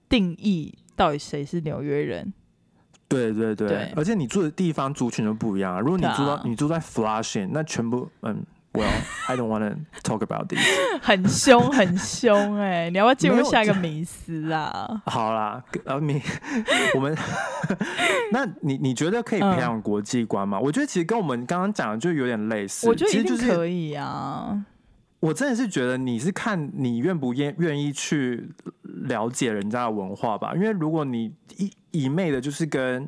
[0.08, 2.34] 定义到底谁是纽约人。
[3.08, 5.82] 对对对，对而且你住的地方族群都不一样啊。
[5.82, 8.42] 如果你住到、你住在 Flushing，那全部嗯
[8.74, 8.90] ，Well
[9.28, 10.60] I don't want to talk about this。
[11.02, 15.02] 很凶，很凶哎、你要不要进入下一个迷思啊？
[15.06, 16.22] 好啦，呃，你
[16.96, 17.16] 我们，
[18.32, 20.60] 那你你觉得可以嗯培养国际观吗？
[20.60, 22.88] 我觉得其实跟我们刚刚讲的就有点类似。
[22.88, 24.66] 我觉得就是可以啊。
[25.20, 28.50] 我真的是觉得你是看你愿不愿愿意去
[28.84, 33.08] 了解人家的文化吧，因为如果你一一昧的就是跟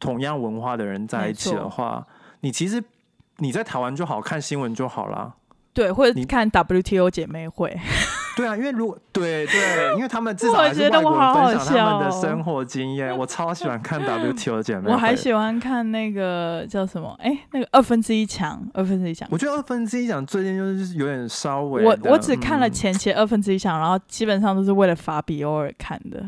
[0.00, 2.04] 同样文化的人在一起的话，
[2.40, 2.82] 你其实
[3.42, 5.34] 你在台湾就好看新闻就好啦。
[5.74, 7.74] 对，或者你看 WTO 姐妹会，
[8.36, 14.92] 对啊，因为如果对对，因为他们至少我还是觉得外国人我好好分享他们的笑哦生活经验，我超喜欢看 WTO 的姐妹会。
[14.92, 17.16] 我还喜欢看那个叫什么？
[17.20, 19.26] 哎、那个二分之一强，二分之一强。
[19.32, 26.20] 我觉得二分之一强最近就是有点稍微我我只看了嗯前期二分之一强，然后基本上都是为了法比欧而看的。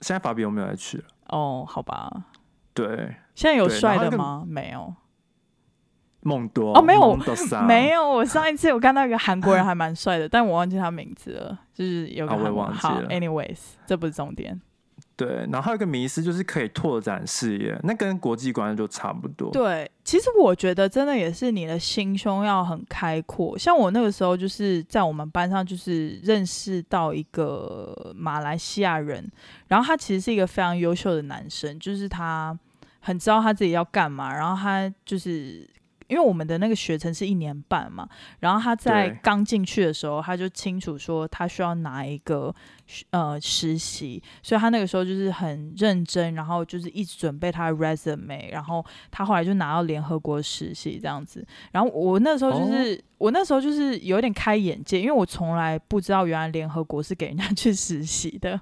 [0.00, 1.04] 现在法比有没有来去了？
[1.28, 2.10] 哦，好吧，
[2.74, 4.44] 对，现在有帅的吗？
[4.46, 4.92] 没有。
[6.24, 7.16] 梦多哦没有
[7.68, 14.60] 没有，我上一次我看到一个韩国人还蛮帅的，但我忘记他名字了，就是有个啊我忘记了，anyways，这不是重点。
[15.16, 19.48] 对，然后还有一个迷思就是可以拓展视野，那跟国际观就差不多。
[19.52, 23.56] 对，其实我觉得真的也是你的心胸要很开阔。
[23.56, 29.30] 像我那个时候就是在我们班上，就是认识到一个马来西亚人，
[29.68, 32.58] 然后他其实是一个非常优秀的男生，就是他
[32.98, 35.68] 很知道他自己要干嘛，然后他就是。
[36.08, 38.08] 因为我们的那个学程是一年半嘛，
[38.40, 42.54] 然后他在刚进去的时候，他就清楚说他需要拿一个
[43.10, 51.46] 呃实习，所以他那个时候就是很认真，然后就是一直准备他的 resume，然后他后来就拿到联合国实习这样子。
[51.72, 58.60] 然后我那时候就是、我那时候就是有点开眼界，因为我从来不知道原来联合国是给人家去实习的。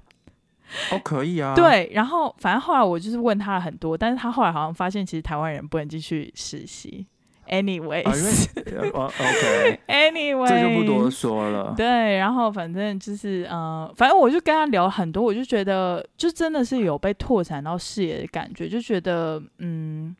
[0.91, 7.05] 哦，可以啊。，对，然后反正后来我就是问他了很多，但是他后来好像发现其实台湾人不能进去实习。
[7.47, 11.73] Anyways，、啊，因为呃哦 OK，Anyway， 这就不多说了。
[11.75, 20.15] 对，然后反正就是呃，反正我就跟他聊很多，我就觉得就真的是有被拓展到视野的感觉，就觉得嗯，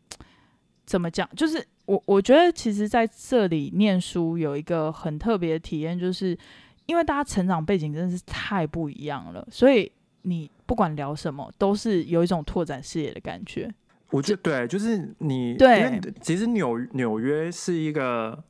[0.85, 6.37] 怎么讲，就是我我觉得其实在这里念书有一个很特别的体验，就是
[6.85, 9.89] 因为大家成长背景真的是太不一样了，所以
[10.23, 13.73] 你不管聊什么，都是有一种拓展视野的感觉。
[14.13, 18.43] 我觉得对，就是你对因为其实纽纽约是一个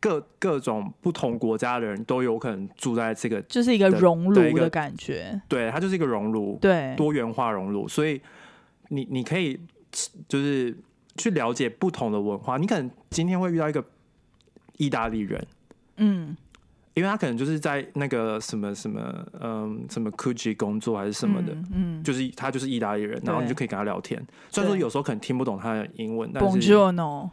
[0.00, 8.20] 各各种不同国家的人都有可能住在这个，就是一个熔炉的感觉，对，它就是一个熔炉，对，多元化熔炉，所以
[8.88, 9.60] 你你可以
[10.26, 10.74] 就是
[11.18, 12.56] 去了解不同的文化。
[12.56, 13.84] 你可能今天会遇到一个
[14.78, 15.46] 意大利人，
[15.98, 16.34] 嗯，
[16.94, 19.00] 因为他可能就是在那个什么什么
[19.40, 22.02] 嗯什么 Gucci 工作还是什么的，嗯，嗯。
[22.04, 24.22] 就是他就是意大利人，然后你就可以跟他聊天。
[24.50, 27.30] 虽然说有时候可能听不懂他的英文，但是 Bonjour，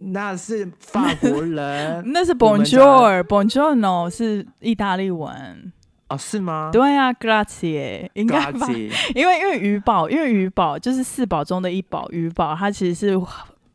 [0.00, 2.02] 那是法国人。
[2.12, 5.72] 那是 Bonjour，Bonjour 是意大利文。
[6.08, 6.70] 哦，是吗？
[6.72, 8.08] 对啊，Grazie。
[8.14, 8.66] 应该吧。
[9.14, 13.16] 因为因为鱼宝，因为鱼宝就是四宝中的一宝，鱼宝它其实是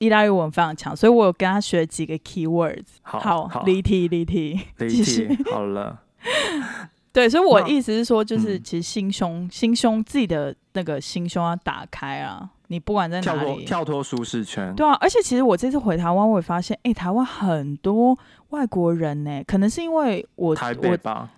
[0.02, 2.86] 意大利文非常强，所以我有跟他学几个 keywords。
[3.04, 4.60] 好好，好离题离题。
[4.78, 6.02] 离题 好了。
[7.14, 12.50] 对，所以我意思是说，就是嗯其实心胸、心胸自己的那个心胸要打开啊！
[12.68, 18.18] 你不管在跳哪里，脱跳脱舒适圈，对啊，而且其实我这次回台湾，我也发现，哎、台湾很多
[18.52, 21.30] 外国人呢、可能是因为我台北我吧？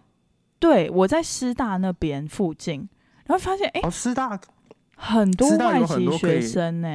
[0.59, 2.88] 对我在师大那边附近，
[3.26, 4.39] 然后发现哎、哦，师大，
[4.95, 6.87] 很多外籍学生呢、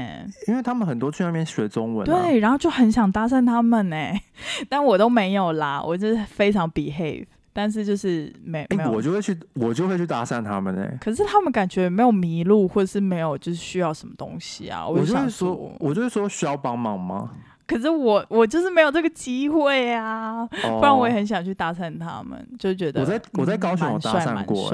[0.46, 3.96] 因为他们很多去那边学中文、啊，对，然后就很想搭讪他们呢、
[4.68, 8.90] 但我都没有啦，我就是非常 behave，但是就是没有。
[8.90, 17.30] 我就会去，我就会去搭讪他们呢、可是他们感觉没有迷路，或者是没有就是需要什么东西啊，我就是说，我就是说需要帮忙吗？
[17.66, 20.78] 可是我我就是没有这个机会啊，哦。
[20.78, 24.72] 不然我也很想去搭讪他们，就觉得我在我在嗯高雄有搭讪过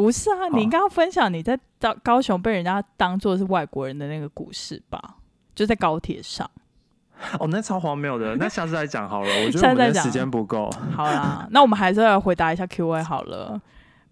[0.00, 5.16] 不是啊，你应该要分享你在高高雄被人家当做是外国人的那个故事吧？
[5.54, 6.48] 就在高铁上。
[7.38, 9.28] 哦，那超荒谬的，那下次再讲好了。
[9.44, 10.70] 我觉得我们时间不够。
[10.96, 13.60] 好啦，那我们还是要回答一下 Q&A 好了。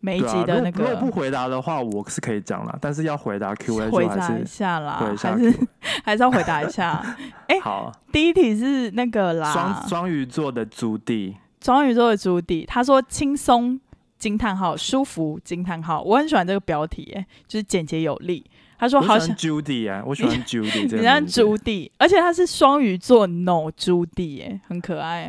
[0.00, 5.68] 每一集的那个如果如果不回答的话，我是可以讲啦，但是要回答 Q&A 回答一是下啦，回一下还是。
[6.04, 7.02] 还是要回答一下。
[7.48, 13.80] 哎好，第一题是那个啦双啦，双鱼座的朱棣，双鱼座的朱棣，他说轻松
[14.18, 18.44] 惊叹号舒服惊叹号，我很喜欢这个标题，哎，就是简洁有力。
[18.78, 21.40] 他说好想我喜欢 Judy 啊，我喜欢 Judy 你像个名字。
[21.40, 25.26] 朱棣，而且他是双鱼座 no 朱棣，哎，很可爱。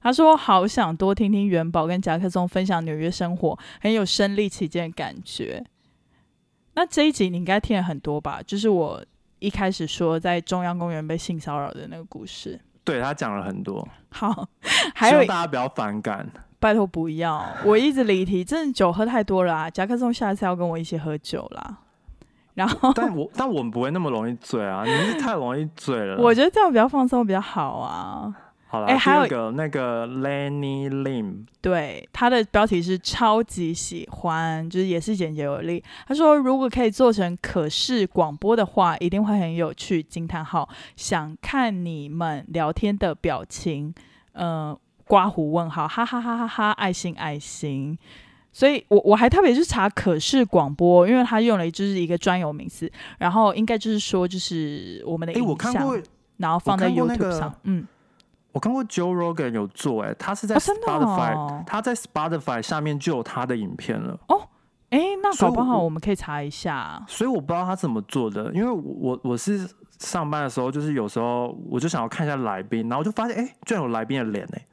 [0.00, 5.64] 他说好想多听听元宝跟夹克松分享纽约生活，很有身临其境的感觉。
[6.74, 8.40] 那这一集你应该听了很多吧？
[8.46, 9.04] 就是我
[9.38, 12.58] 一开始说在中央公园被性骚扰的那个故事。
[12.84, 14.48] 对他讲了很多，好，
[14.94, 16.28] 还希有望大家不要反感。
[16.62, 19.68] 拜托不要， 我一直离题，真的酒喝太多了啊！
[19.68, 21.78] 夹克松下次要跟我一起喝酒啦。
[22.54, 26.22] 然后但我但我们不会那么容易醉啊，你是太容易醉了。
[26.22, 28.32] 我觉得这样比较放松比较好啊。
[28.68, 35.82] 好了，哎还有第二个那个 Lenny Lim，对，他的标题是超级喜欢，就是也是简洁有力。
[36.06, 40.02] 他说，如果可以做成可视广播的话，一定会很有趣。
[40.02, 40.68] 惊叹号！
[40.96, 43.94] 想看你们聊天的表情，
[44.32, 44.74] 呃，
[45.12, 47.98] 刮胡问号，哈哈哈哈哈，爱心爱心。
[48.50, 55.98] 所以我我还特别去查可视广播，因为他用了就是一个专有名词，然后应该就是说就是我们的哎、影我看像，过，
[56.38, 57.86] 然后放在 YouTube 个上，嗯，
[58.52, 64.40] 我看过 Joe Rogan 有做、哎，他是在 Spotify，、哦他在 Spotify 下面就有他的影片了，哦
[64.88, 67.04] 哎，那所以搞不好我我们可以查一下。
[67.06, 68.82] 所以我不知道他怎么做的，因为我
[69.12, 74.66] 我我是上班的时候，就是有时候我就想要看一下来宾，然后我就发现，哎、居然有来宾的脸哎，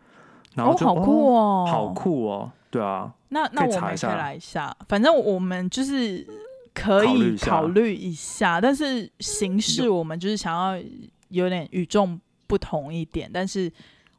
[0.56, 6.26] 然后哦，好酷哦，好酷哦，对啊，那那我们也可以来一下，反正我们就是
[6.74, 10.82] 可以考虑一下考虑一下，但是形式我们就是想要
[11.30, 13.72] 有点与众不同一点，但是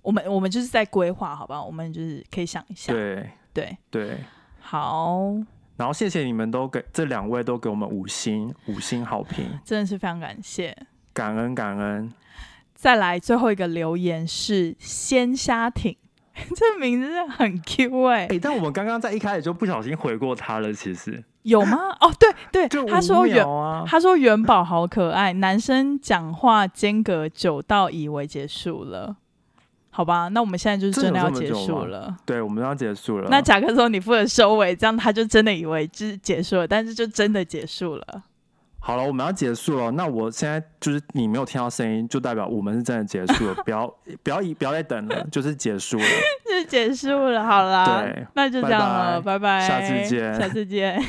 [0.02, 1.62] 我们我们就是在规划，好吧？
[1.62, 4.18] 我们就是可以想一下，对对，对。
[4.62, 5.32] 好，
[5.76, 10.76] 然后谢谢你们都给这两位都给我们五星五星好评， 真的是非常感谢。
[11.12, 12.12] 感恩感恩。
[12.74, 15.96] 再来最后一个留言是鲜虾艇，
[16.56, 21.78] 这名字很 Q 哎、哎、但我们刚刚在一开始就不小心回过他了，其实有吗？
[22.00, 23.44] 哦，对对就，他说元
[23.86, 29.16] 他说元宝好可爱，男生讲话间隔久到以为结束了，
[29.90, 30.28] 好吧？
[30.28, 32.16] 那我们现在就是真的要结束了。
[32.24, 33.28] 对，我们要结束了。
[33.30, 38.22] 那贾克说你负责收尾，这样他就真的以为就是结束了，但是就真的结束了。
[38.82, 39.90] 好了，我们要结束了。
[39.92, 43.54] 那我现在就是你没有听到声音，就代表我们是真的结束了。
[43.62, 43.86] 不要
[44.22, 46.04] 不要不要再等了， 就是结束了。
[46.50, 51.00] 就结束了，好啦，对那就这样了，拜拜，下次见下次见。